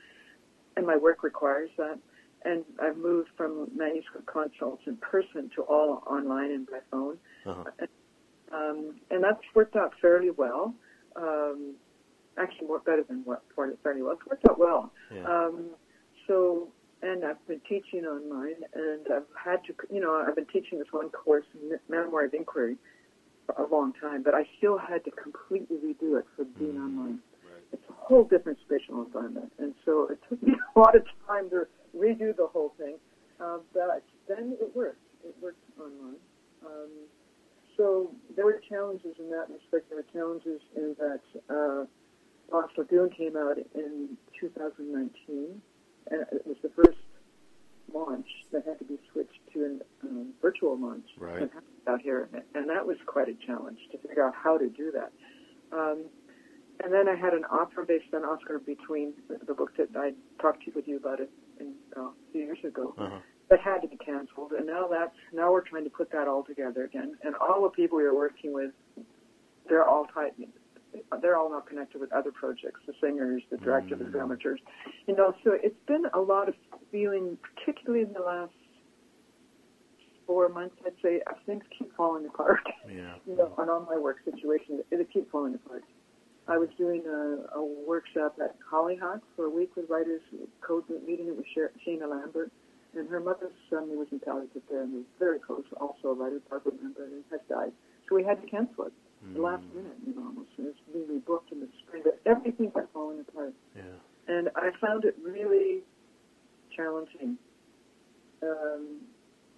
and 0.76 0.86
my 0.86 0.96
work 0.96 1.22
requires 1.22 1.70
that. 1.78 1.98
And 2.46 2.62
I've 2.78 2.98
moved 2.98 3.30
from 3.38 3.70
manuscript 3.74 4.26
consults 4.26 4.82
in 4.86 4.98
person 4.98 5.50
to 5.56 5.62
all 5.62 6.02
online 6.06 6.50
and 6.50 6.66
by 6.66 6.80
phone. 6.90 7.16
Uh-huh. 7.46 7.86
Um, 8.52 8.96
and 9.10 9.24
that's 9.24 9.40
worked 9.54 9.76
out 9.76 9.92
fairly 10.00 10.30
well. 10.30 10.74
Um, 11.16 11.74
actually, 12.38 12.66
more 12.66 12.80
better 12.80 13.02
than 13.08 13.22
what 13.24 13.42
fairly 13.82 14.02
well. 14.02 14.12
It's 14.12 14.26
worked 14.26 14.44
out 14.48 14.58
well. 14.58 14.92
Yeah. 15.14 15.24
Um, 15.24 15.70
so, 16.26 16.68
and 17.04 17.24
I've 17.24 17.46
been 17.46 17.60
teaching 17.68 18.04
online, 18.06 18.64
and 18.72 19.06
I've 19.14 19.28
had 19.36 19.62
to, 19.64 19.74
you 19.92 20.00
know, 20.00 20.24
I've 20.26 20.34
been 20.34 20.46
teaching 20.46 20.78
this 20.78 20.88
one 20.90 21.10
course, 21.10 21.44
Memoir 21.88 22.24
of 22.24 22.34
Inquiry, 22.34 22.76
for 23.46 23.62
a 23.62 23.66
long 23.68 23.92
time, 24.00 24.22
but 24.22 24.34
I 24.34 24.48
still 24.56 24.78
had 24.78 25.04
to 25.04 25.10
completely 25.10 25.76
redo 25.76 26.18
it 26.18 26.24
for 26.34 26.44
being 26.44 26.76
Mm. 26.76 26.84
online. 26.86 27.22
Right. 27.44 27.62
It's 27.72 27.88
a 27.90 27.92
whole 27.92 28.24
different 28.24 28.58
spatial 28.60 29.02
environment, 29.02 29.52
and 29.58 29.74
so 29.84 30.08
it 30.08 30.18
took 30.28 30.42
me 30.42 30.54
a 30.76 30.78
lot 30.78 30.96
of 30.96 31.04
time 31.26 31.50
to 31.50 31.66
redo 31.94 32.34
the 32.34 32.46
whole 32.46 32.70
thing. 32.78 32.96
Uh, 33.38 33.58
but 33.74 34.02
then 34.26 34.56
it 34.60 34.74
worked. 34.74 35.04
It 35.24 35.34
worked 35.42 35.62
online. 35.78 36.20
Um, 36.64 36.90
so 37.76 38.14
there 38.34 38.46
were 38.46 38.60
challenges 38.66 39.16
in 39.18 39.28
that 39.30 39.50
respect. 39.50 39.90
There 39.90 39.98
were 39.98 40.12
challenges 40.12 40.62
in 40.76 40.96
that 40.98 41.20
uh, 41.50 41.84
Lost 42.50 42.78
Lagoon 42.78 43.10
came 43.10 43.36
out 43.36 43.58
in 43.74 44.16
2019, 44.40 45.60
and 46.10 46.22
it 46.32 46.46
was 46.46 46.56
the 46.62 46.70
first 46.70 46.98
launch 47.92 48.26
that 48.52 48.64
had 48.66 48.78
to 48.78 48.84
be 48.84 48.98
switched 49.12 49.38
to 49.52 49.60
a 50.02 50.06
um, 50.06 50.32
virtual 50.42 50.78
launch 50.78 51.06
Right. 51.18 51.50
out 51.86 52.00
here, 52.00 52.28
and 52.54 52.68
that 52.68 52.86
was 52.86 52.96
quite 53.06 53.28
a 53.28 53.34
challenge 53.46 53.78
to 53.92 53.98
figure 53.98 54.24
out 54.26 54.34
how 54.34 54.58
to 54.58 54.68
do 54.68 54.90
that. 54.92 55.12
Um, 55.76 56.04
and 56.82 56.92
then 56.92 57.08
I 57.08 57.14
had 57.14 57.34
an 57.34 57.44
offer 57.44 57.84
based 57.84 58.12
on 58.14 58.24
Oscar 58.24 58.58
between 58.58 59.14
the, 59.28 59.38
the 59.46 59.54
book 59.54 59.76
that 59.76 59.88
I 59.96 60.12
talked 60.40 60.64
to 60.64 60.72
with 60.74 60.88
you 60.88 60.96
about 60.96 61.20
it 61.20 61.30
in, 61.60 61.74
uh, 61.96 62.00
a 62.08 62.12
few 62.32 62.42
years 62.42 62.58
ago 62.64 62.94
Uh-huh. 62.98 63.18
that 63.50 63.60
had 63.60 63.80
to 63.82 63.88
be 63.88 63.96
canceled, 63.96 64.52
and 64.52 64.66
now 64.66 64.88
that's 64.88 65.14
now 65.32 65.52
we're 65.52 65.60
trying 65.60 65.84
to 65.84 65.90
put 65.90 66.10
that 66.12 66.26
all 66.26 66.42
together 66.42 66.84
again. 66.84 67.16
And 67.22 67.34
all 67.36 67.62
the 67.62 67.68
people 67.70 67.98
we 67.98 68.04
were 68.04 68.14
working 68.14 68.52
with, 68.52 68.72
they're 69.68 69.84
all 69.86 70.06
tied. 70.06 70.32
They're 71.20 71.36
all 71.36 71.50
now 71.50 71.60
connected 71.60 72.00
with 72.00 72.12
other 72.12 72.30
projects, 72.32 72.80
the 72.86 72.94
singers, 73.00 73.42
the 73.50 73.56
director, 73.58 73.96
the 73.96 74.04
Mm. 74.04 74.12
dramaturgs. 74.12 74.60
You 75.06 75.16
know, 75.16 75.34
so 75.44 75.52
it's 75.52 75.78
been 75.86 76.06
a 76.12 76.20
lot 76.20 76.48
of 76.48 76.54
feeling, 76.90 77.36
particularly 77.38 78.04
in 78.04 78.12
the 78.12 78.20
last 78.20 78.52
four 80.26 80.48
months, 80.48 80.76
I'd 80.86 80.94
say, 81.02 81.20
uh, 81.26 81.34
things 81.46 81.64
keep 81.76 81.94
falling 81.94 82.26
apart. 82.26 82.60
Yeah. 82.88 83.14
you 83.26 83.36
know, 83.36 83.52
on 83.58 83.68
all 83.68 83.80
my 83.80 83.96
work 83.98 84.18
situations, 84.24 84.82
it, 84.90 85.00
it 85.00 85.10
keep 85.12 85.30
falling 85.30 85.54
apart. 85.54 85.84
I 86.46 86.58
was 86.58 86.68
doing 86.76 87.02
a, 87.06 87.58
a 87.58 87.64
workshop 87.86 88.36
at 88.42 88.56
Hollyhock 88.70 89.20
for 89.34 89.46
a 89.46 89.50
week 89.50 89.76
with 89.76 89.88
writers 89.88 90.20
code 90.60 90.84
meeting 91.06 91.28
it 91.28 91.36
with 91.36 91.46
Shaena 91.86 92.08
Lambert, 92.08 92.50
and 92.94 93.08
her 93.08 93.20
mother's 93.20 93.52
son 93.70 93.88
who 93.88 93.98
was 93.98 94.08
in 94.12 94.20
palliative 94.20 94.62
care 94.68 94.82
and 94.82 94.92
was 94.92 95.04
very 95.18 95.38
close, 95.38 95.64
also 95.80 96.08
a 96.08 96.14
writer, 96.14 96.40
Barbara 96.50 96.72
Lambert, 96.82 97.10
and 97.12 97.24
has 97.30 97.40
died. 97.48 97.72
So 98.08 98.14
we 98.14 98.24
had 98.24 98.42
to 98.42 98.46
cancel 98.48 98.84
it 98.84 98.92
the 99.32 99.40
last 99.40 99.64
Mm. 99.70 99.74
minute, 99.76 99.96
you 100.06 100.14
know, 100.14 100.26
almost. 100.26 100.50
It's 100.58 100.78
being 100.92 101.06
rebooked 101.06 101.50
in 101.52 101.60
the 101.60 101.68
spring, 101.78 102.02
but 102.04 102.20
everything 102.26 102.70
kept 102.70 102.92
falling 102.92 103.20
apart. 103.20 103.54
Yeah. 103.74 103.82
And 104.28 104.48
I 104.54 104.70
found 104.80 105.04
it 105.04 105.14
really 105.22 105.84
challenging 106.70 107.38
um, 108.42 109.00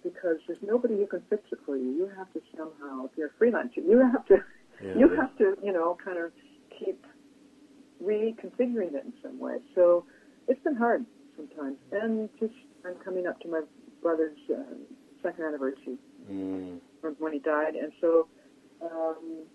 because 0.03 0.37
there's 0.47 0.61
nobody 0.61 0.95
who 0.97 1.05
can 1.07 1.21
fix 1.29 1.43
it 1.51 1.59
for 1.65 1.75
you. 1.75 1.91
You 1.91 2.07
have 2.15 2.31
to 2.33 2.41
somehow, 2.55 3.05
if 3.05 3.11
you're 3.17 3.27
a 3.27 3.43
freelancer, 3.43 3.77
you 3.77 3.97
have 3.99 4.25
to, 4.25 4.41
Yeah. 4.83 4.95
you 4.95 5.09
have 5.09 5.35
to, 5.37 5.55
you 5.63 5.71
know, 5.73 5.95
kind 6.03 6.17
of 6.17 6.31
keep 6.69 7.05
reconfiguring 8.03 8.93
it 8.93 9.05
in 9.05 9.13
some 9.21 9.39
way. 9.39 9.57
So 9.75 10.05
it's 10.47 10.61
been 10.63 10.75
hard 10.75 11.05
sometimes. 11.35 11.77
And 11.91 12.29
just 12.39 12.53
I'm 12.85 12.95
coming 13.03 13.27
up 13.27 13.39
to 13.41 13.47
my 13.47 13.61
brother's 14.01 14.37
uh, 14.49 14.61
second 15.21 15.45
anniversary 15.45 15.97
Mm. 16.31 16.79
from 16.99 17.15
when 17.19 17.31
he 17.31 17.39
died, 17.39 17.75
and 17.75 17.91
so 18.01 18.27
um, 18.81 19.45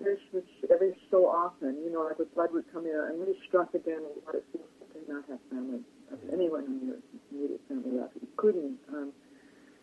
there's 0.00 0.20
this 0.32 0.44
every 0.70 0.96
so 1.10 1.26
often, 1.26 1.76
you 1.84 1.92
know, 1.92 2.02
like 2.02 2.18
with 2.18 2.34
Bloodroot 2.34 2.64
coming 2.72 2.92
out, 2.96 3.10
I'm 3.10 3.20
really 3.20 3.38
struck 3.48 3.74
again 3.74 4.00
with 4.02 4.24
what 4.24 4.34
it 4.36 4.44
feels 4.52 4.68
like 4.80 4.92
to 4.92 5.12
not 5.12 5.24
have 5.28 5.38
family, 5.50 5.80
of 6.12 6.18
anyone 6.32 6.64
in 6.64 6.86
your 6.86 6.96
immediate 7.30 7.60
family 7.68 7.98
left, 7.98 8.14
including 8.20 8.76
um, 8.88 9.12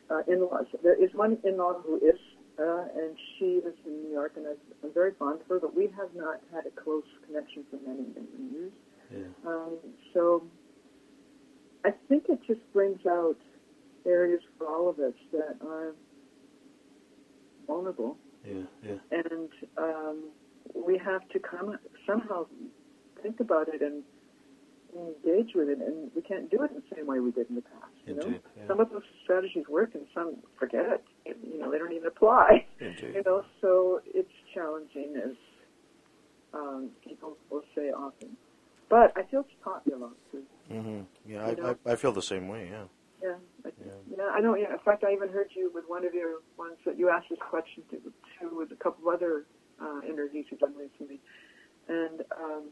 uh, 0.09 0.21
in-laws. 0.27 0.65
There 0.83 1.01
is 1.01 1.13
one 1.13 1.37
in-law 1.43 1.81
who 1.85 1.97
is, 1.97 2.19
uh, 2.59 2.85
and 2.95 3.15
she 3.37 3.61
lives 3.63 3.77
in 3.85 4.03
New 4.03 4.11
York, 4.11 4.33
and 4.35 4.45
I'm 4.47 4.93
very 4.93 5.13
fond 5.19 5.41
of 5.41 5.47
her, 5.47 5.59
but 5.59 5.75
we 5.75 5.87
have 5.97 6.09
not 6.15 6.41
had 6.53 6.65
a 6.65 6.71
close 6.81 7.03
connection 7.25 7.63
for 7.69 7.77
many, 7.85 8.05
many 8.15 8.51
years. 8.51 8.71
Yeah. 9.11 9.51
Um, 9.51 9.77
so 10.13 10.43
I 11.85 11.91
think 12.07 12.25
it 12.29 12.39
just 12.47 12.61
brings 12.73 13.05
out 13.07 13.37
areas 14.05 14.41
for 14.57 14.67
all 14.67 14.89
of 14.89 14.99
us 14.99 15.13
that 15.31 15.57
are 15.65 15.93
vulnerable, 17.67 18.17
Yeah. 18.49 18.63
Yeah. 18.83 18.95
and 19.11 19.49
um, 19.77 20.23
we 20.73 20.97
have 20.97 21.27
to 21.29 21.39
come 21.39 21.77
somehow 22.07 22.47
think 23.21 23.39
about 23.39 23.67
it 23.73 23.81
and 23.81 24.03
engage 24.95 25.53
with 25.53 25.69
it, 25.69 25.79
and 25.79 26.09
we 26.15 26.21
can't 26.21 26.49
do 26.49 26.63
it 26.63 26.71
the 26.73 26.95
same 26.95 27.05
way 27.05 27.19
we 27.19 27.31
did 27.31 27.49
in 27.49 27.55
the 27.55 27.61
past. 27.61 27.93
You 28.05 28.15
know, 28.15 28.27
yeah. 28.27 28.63
some 28.67 28.79
of 28.79 28.89
those 28.89 29.03
strategies 29.23 29.67
work, 29.67 29.93
and 29.93 30.05
some 30.13 30.37
forget 30.57 30.85
it. 30.85 31.37
You 31.43 31.59
know, 31.59 31.71
they 31.71 31.77
don't 31.77 31.91
even 31.91 32.07
apply. 32.07 32.65
Indeed. 32.79 33.15
You 33.15 33.23
know, 33.25 33.43
so 33.61 34.01
it's 34.05 34.31
challenging, 34.53 35.15
as 35.23 35.35
um, 36.53 36.89
people 37.07 37.37
will 37.51 37.63
say 37.75 37.91
often. 37.91 38.35
But 38.89 39.13
I 39.15 39.23
feel 39.23 39.41
it's 39.41 39.49
taught 39.63 39.85
me 39.85 39.93
a 39.93 39.97
lot 39.97 40.15
too. 40.31 40.43
hmm 40.69 41.01
Yeah, 41.25 41.45
I. 41.45 41.69
I, 41.69 41.93
I 41.93 41.95
feel 41.95 42.11
the 42.11 42.21
same 42.21 42.47
way. 42.47 42.69
Yeah. 42.71 42.85
Yeah, 43.21 43.35
Yeah. 43.65 43.71
yeah. 44.17 44.23
I 44.33 44.39
know. 44.39 44.55
Yeah, 44.55 44.71
in 44.73 44.79
fact, 44.79 45.03
I 45.03 45.13
even 45.13 45.29
heard 45.29 45.49
you 45.55 45.71
with 45.73 45.85
one 45.87 46.05
of 46.05 46.13
your 46.13 46.39
ones 46.57 46.77
that 46.85 46.97
you 46.97 47.09
asked 47.09 47.27
this 47.29 47.39
question 47.49 47.83
to, 47.91 47.97
to 47.97 48.55
with 48.55 48.71
a 48.71 48.75
couple 48.75 49.07
of 49.07 49.13
other 49.13 49.45
uh, 49.81 50.01
interviews 50.07 50.45
you've 50.49 50.59
done 50.59 50.75
recently, 50.75 51.19
and 51.87 52.21
um, 52.39 52.63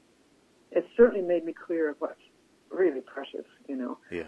it 0.72 0.86
certainly 0.96 1.22
made 1.26 1.46
me 1.46 1.54
clear 1.54 1.90
of 1.90 1.96
what's 2.00 2.22
really 2.70 3.02
precious. 3.02 3.46
You 3.68 3.76
know, 3.78 3.98
Yeah. 4.12 4.24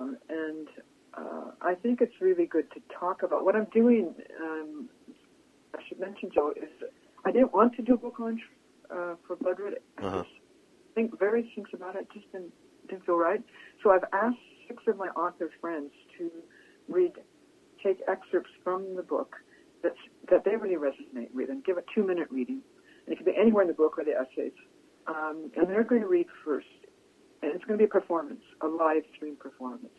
um, 0.00 0.16
and 0.28 0.68
uh, 1.14 1.50
I 1.60 1.74
think 1.74 2.00
it's 2.00 2.20
really 2.20 2.46
good 2.46 2.70
to 2.72 2.80
talk 2.98 3.22
about 3.22 3.44
what 3.44 3.54
I'm 3.56 3.66
doing. 3.72 4.14
Um, 4.40 4.88
I 5.74 5.78
should 5.88 6.00
mention, 6.00 6.30
Joe, 6.34 6.52
is 6.56 6.68
I 7.24 7.30
didn't 7.32 7.52
want 7.52 7.74
to 7.76 7.82
do 7.82 7.94
a 7.94 7.96
book 7.96 8.18
launch 8.18 8.40
uh, 8.90 9.14
for 9.26 9.36
Bloodroot. 9.36 9.74
I 9.98 10.02
Uh-huh. 10.02 10.22
just 10.22 10.34
think 10.94 11.18
various 11.18 11.46
things 11.54 11.68
about 11.72 11.96
it 11.96 12.06
just 12.12 12.30
didn't 12.32 12.52
didn't 12.88 13.06
feel 13.06 13.16
right. 13.16 13.40
So 13.82 13.90
I've 13.90 14.04
asked 14.12 14.36
six 14.72 14.82
of 14.88 14.96
my 14.96 15.08
author 15.08 15.50
friends 15.60 15.90
to 16.18 16.30
read, 16.88 17.12
take 17.82 17.98
excerpts 18.08 18.50
from 18.64 18.96
the 18.96 19.02
book 19.02 19.36
that 19.82 19.94
that 20.30 20.44
they 20.44 20.56
really 20.56 20.76
resonate 20.76 21.32
with, 21.34 21.50
and 21.50 21.64
give 21.64 21.76
a 21.76 21.82
two 21.94 22.06
minute 22.06 22.28
reading. 22.30 22.60
And 23.06 23.12
it 23.12 23.16
can 23.16 23.26
be 23.26 23.32
anywhere 23.38 23.62
in 23.62 23.68
the 23.68 23.74
book 23.74 23.98
or 23.98 24.04
the 24.04 24.12
essays. 24.12 24.52
Um, 25.06 25.50
and 25.56 25.68
they're 25.68 25.82
going 25.82 26.02
to 26.02 26.06
read 26.06 26.26
first, 26.44 26.66
and 27.42 27.52
it's 27.52 27.64
going 27.64 27.76
to 27.76 27.82
be 27.82 27.88
a 27.88 27.88
performance, 28.00 28.42
a 28.60 28.66
live 28.68 29.02
stream 29.16 29.36
performance. 29.36 29.92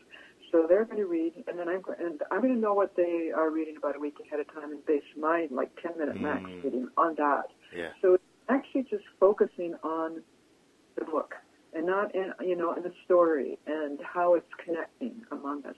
So 0.52 0.66
they're 0.70 0.86
going 0.86 1.00
to 1.00 1.08
read, 1.08 1.34
and 1.48 1.60
then 1.60 1.68
I'm 1.68 1.82
and 2.00 2.22
I'm 2.32 2.42
going 2.42 2.54
to 2.54 2.60
know 2.60 2.74
what 2.74 2.96
they 2.96 3.32
are 3.36 3.52
reading 3.52 3.76
about 3.78 3.96
a 3.96 4.00
week 4.00 4.16
ahead 4.26 4.40
of 4.40 4.48
time, 4.54 4.72
and 4.72 4.86
base 4.86 5.04
my 5.20 5.48
like 5.52 5.70
ten 5.82 5.98
minute 5.98 6.22
max 6.22 6.44
Mm. 6.44 6.64
reading 6.64 6.88
on 6.98 7.16
that. 7.16 7.48
Yeah. 7.76 7.90
So 8.02 8.14
it's 8.16 8.24
actually 8.50 8.84
just 8.84 9.04
focusing 9.20 9.76
on 9.84 10.24
the 10.98 11.06
book 11.06 11.34
and 11.76 11.86
not 11.86 12.14
in 12.16 12.32
you 12.42 12.56
know 12.56 12.74
in 12.74 12.84
the 12.84 12.94
story 13.06 13.58
and 13.66 14.00
how 14.02 14.36
it's 14.36 14.54
connecting 14.64 15.22
among 15.32 15.66
us 15.66 15.76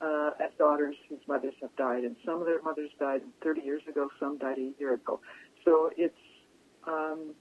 uh, 0.00 0.30
as 0.42 0.50
daughters 0.58 0.96
whose 1.08 1.20
mothers 1.26 1.54
have 1.60 1.74
died, 1.76 2.04
and 2.04 2.16
some 2.24 2.40
of 2.40 2.46
their 2.46 2.62
mothers 2.62 2.90
died 2.98 3.22
30 3.42 3.62
years 3.62 3.82
ago, 3.88 4.08
some 4.20 4.38
died 4.38 4.58
a 4.58 4.72
year 4.78 4.94
ago. 4.94 5.20
So 5.64 5.90
it's 5.96 6.14
um, 6.86 7.34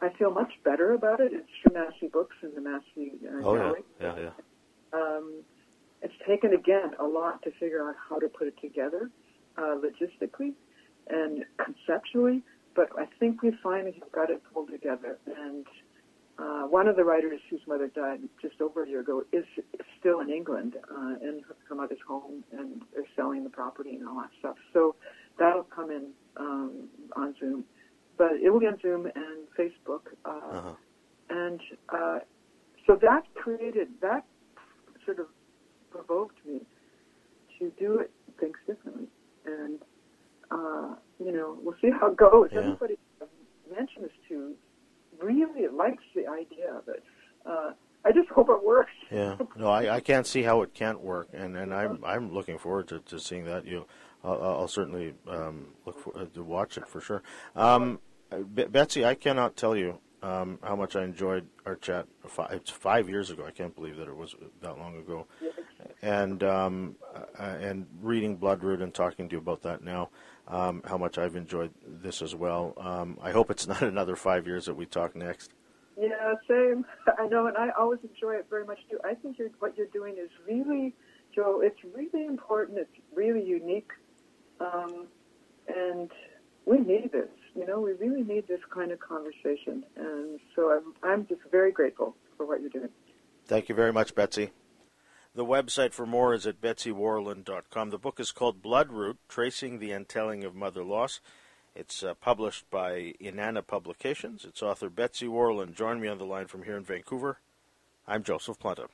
I 0.00 0.10
feel 0.18 0.30
much 0.30 0.52
better 0.64 0.92
about 0.92 1.20
it. 1.20 1.32
It's 1.32 1.48
from 1.62 1.74
Massy 1.74 2.08
Books 2.12 2.36
and 2.42 2.54
the 2.54 2.60
Massy 2.60 3.12
uh, 3.24 3.42
Oh 3.44 3.54
yeah. 3.54 3.72
Yeah. 4.00 4.16
Yeah. 4.18 4.30
Um, 4.92 5.42
it's 6.02 6.14
taken 6.26 6.52
again 6.52 6.92
a 7.00 7.04
lot 7.04 7.42
to 7.42 7.50
figure 7.58 7.88
out 7.88 7.96
how 8.08 8.18
to 8.18 8.28
put 8.28 8.46
it 8.46 8.54
together 8.60 9.10
uh, 9.56 9.76
logistically 9.76 10.52
and 11.08 11.44
conceptually, 11.58 12.42
but 12.74 12.88
I 12.98 13.06
think 13.18 13.42
we 13.42 13.52
finally 13.62 13.96
have 14.00 14.12
got 14.12 14.30
it 14.30 14.42
pulled 14.52 14.70
together. 14.70 15.18
And 15.26 15.66
uh, 16.38 16.62
one 16.68 16.86
of 16.86 16.96
the 16.96 17.04
writers 17.04 17.40
whose 17.48 17.60
mother 17.66 17.88
died 17.88 18.20
just 18.42 18.60
over 18.60 18.84
a 18.84 18.88
year 18.88 19.00
ago 19.00 19.22
is 19.32 19.44
still 19.98 20.20
in 20.20 20.28
England 20.30 20.76
uh, 20.90 21.14
in 21.22 21.42
her, 21.48 21.56
her 21.68 21.74
mother's 21.74 21.98
home, 22.06 22.44
and 22.52 22.82
they're 22.94 23.04
selling 23.16 23.42
the 23.44 23.50
property 23.50 23.96
and 23.96 24.06
all 24.06 24.16
that 24.16 24.30
stuff. 24.38 24.56
So 24.72 24.94
that'll 25.38 25.64
come 25.64 25.90
in 25.90 26.08
um, 26.36 26.88
on 27.16 27.34
Zoom, 27.40 27.64
but 28.18 28.32
it 28.42 28.50
will 28.50 28.60
be 28.60 28.66
on 28.66 28.78
Zoom 28.82 29.06
and 29.06 29.48
Facebook. 29.58 30.02
Uh, 30.24 30.30
Uh-huh. 30.30 30.74
and 31.30 31.60
uh, 31.88 32.18
so 32.86 32.96
that 33.00 33.22
created 33.34 33.88
that 34.00 34.24
sort 35.04 35.18
of 35.18 35.26
provoked 35.90 36.38
me 36.46 36.60
to 37.58 37.72
do 37.78 37.98
it, 37.98 38.10
things 38.38 38.56
differently, 38.66 39.06
and 39.46 39.80
uh, 40.50 40.94
you 41.18 41.32
know 41.32 41.56
we'll 41.62 41.76
see 41.80 41.90
how 41.90 42.08
it 42.08 42.16
goes. 42.16 42.48
Yeah. 42.52 42.60
Everybody 42.60 42.96
I've 43.22 43.28
mentioned 43.76 44.04
this 44.04 44.12
to 44.28 44.54
really 45.20 45.64
likes 45.76 46.02
the 46.14 46.26
idea 46.26 46.72
of 46.74 46.88
it. 46.88 47.02
Uh, 47.44 47.72
I 48.04 48.12
just 48.12 48.28
hope 48.28 48.48
it 48.50 48.64
works. 48.64 48.92
Yeah. 49.10 49.36
No, 49.56 49.68
I, 49.68 49.96
I 49.96 50.00
can't 50.00 50.26
see 50.26 50.42
how 50.42 50.62
it 50.62 50.74
can't 50.74 51.00
work, 51.00 51.28
and, 51.32 51.56
and 51.56 51.74
I'm 51.74 52.04
I'm 52.04 52.32
looking 52.32 52.56
forward 52.58 52.88
to, 52.88 53.00
to 53.00 53.18
seeing 53.18 53.44
that. 53.44 53.66
You, 53.66 53.86
I'll, 54.22 54.42
I'll 54.42 54.68
certainly 54.68 55.14
um, 55.28 55.68
look 55.84 55.98
for, 55.98 56.16
uh, 56.16 56.26
to 56.34 56.42
watch 56.42 56.76
it 56.78 56.86
for 56.86 57.00
sure. 57.00 57.22
Um, 57.56 57.98
Be- 58.54 58.64
Betsy, 58.64 59.04
I 59.04 59.14
cannot 59.14 59.56
tell 59.56 59.76
you 59.76 59.98
um, 60.22 60.58
how 60.62 60.76
much 60.76 60.96
I 60.96 61.04
enjoyed 61.04 61.46
our 61.64 61.76
chat. 61.76 62.06
Five, 62.26 62.52
it's 62.52 62.70
five 62.70 63.08
years 63.08 63.30
ago. 63.30 63.44
I 63.46 63.50
can't 63.50 63.74
believe 63.74 63.96
that 63.96 64.08
it 64.08 64.16
was 64.16 64.34
that 64.60 64.78
long 64.78 64.96
ago. 64.96 65.26
and 66.02 66.42
um, 66.42 66.96
uh, 67.14 67.42
and 67.42 67.86
reading 68.00 68.38
Bloodroot 68.38 68.82
and 68.82 68.92
talking 68.94 69.28
to 69.28 69.34
you 69.34 69.38
about 69.38 69.62
that 69.62 69.82
now. 69.82 70.10
Um, 70.48 70.82
how 70.84 70.96
much 70.96 71.18
I've 71.18 71.34
enjoyed 71.34 71.72
this 71.84 72.22
as 72.22 72.32
well. 72.34 72.74
Um, 72.76 73.18
I 73.20 73.32
hope 73.32 73.50
it's 73.50 73.66
not 73.72 73.82
another 73.82 74.14
five 74.14 74.46
years 74.46 74.66
that 74.66 74.74
we 74.74 74.86
talk 74.86 75.16
next. 75.16 75.50
Yeah, 75.98 76.34
same. 76.48 76.84
I 77.18 77.26
know, 77.26 77.46
and 77.46 77.56
I 77.56 77.70
always 77.78 78.00
enjoy 78.02 78.34
it 78.34 78.46
very 78.50 78.64
much 78.64 78.78
too. 78.90 78.98
I 79.04 79.14
think 79.14 79.38
you're, 79.38 79.50
what 79.58 79.76
you're 79.76 79.86
doing 79.86 80.14
is 80.14 80.30
really, 80.46 80.94
Joe. 81.34 81.60
It's 81.62 81.78
really 81.94 82.26
important. 82.26 82.78
It's 82.78 82.90
really 83.14 83.44
unique, 83.44 83.90
um, 84.60 85.06
and 85.68 86.10
we 86.66 86.78
need 86.78 87.12
this. 87.12 87.28
You 87.54 87.66
know, 87.66 87.80
we 87.80 87.92
really 87.92 88.22
need 88.22 88.46
this 88.46 88.60
kind 88.72 88.92
of 88.92 89.00
conversation, 89.00 89.84
and 89.96 90.38
so 90.54 90.70
I'm 90.70 91.10
I'm 91.10 91.26
just 91.26 91.40
very 91.50 91.72
grateful 91.72 92.14
for 92.36 92.46
what 92.46 92.60
you're 92.60 92.70
doing. 92.70 92.90
Thank 93.46 93.68
you 93.68 93.74
very 93.74 93.92
much, 93.92 94.14
Betsy. 94.14 94.50
The 95.34 95.44
website 95.44 95.92
for 95.92 96.06
more 96.06 96.32
is 96.32 96.46
at 96.46 96.62
betsywarland.com. 96.62 97.90
The 97.90 97.98
book 97.98 98.18
is 98.18 98.32
called 98.32 98.62
Bloodroot 98.62 99.16
Tracing 99.28 99.78
the 99.78 99.92
Untelling 99.92 100.44
of 100.44 100.54
Mother 100.54 100.82
Loss. 100.82 101.20
It's 101.78 102.02
uh, 102.02 102.14
published 102.14 102.70
by 102.70 103.12
Inanna 103.20 103.64
Publications. 103.66 104.46
Its 104.46 104.62
author, 104.62 104.88
Betsy 104.88 105.28
Warland, 105.28 105.74
joined 105.74 106.00
me 106.00 106.08
on 106.08 106.16
the 106.16 106.24
line 106.24 106.46
from 106.46 106.62
here 106.62 106.76
in 106.76 106.84
Vancouver. 106.84 107.38
I'm 108.08 108.22
Joseph 108.22 108.58
Planta. 108.58 108.88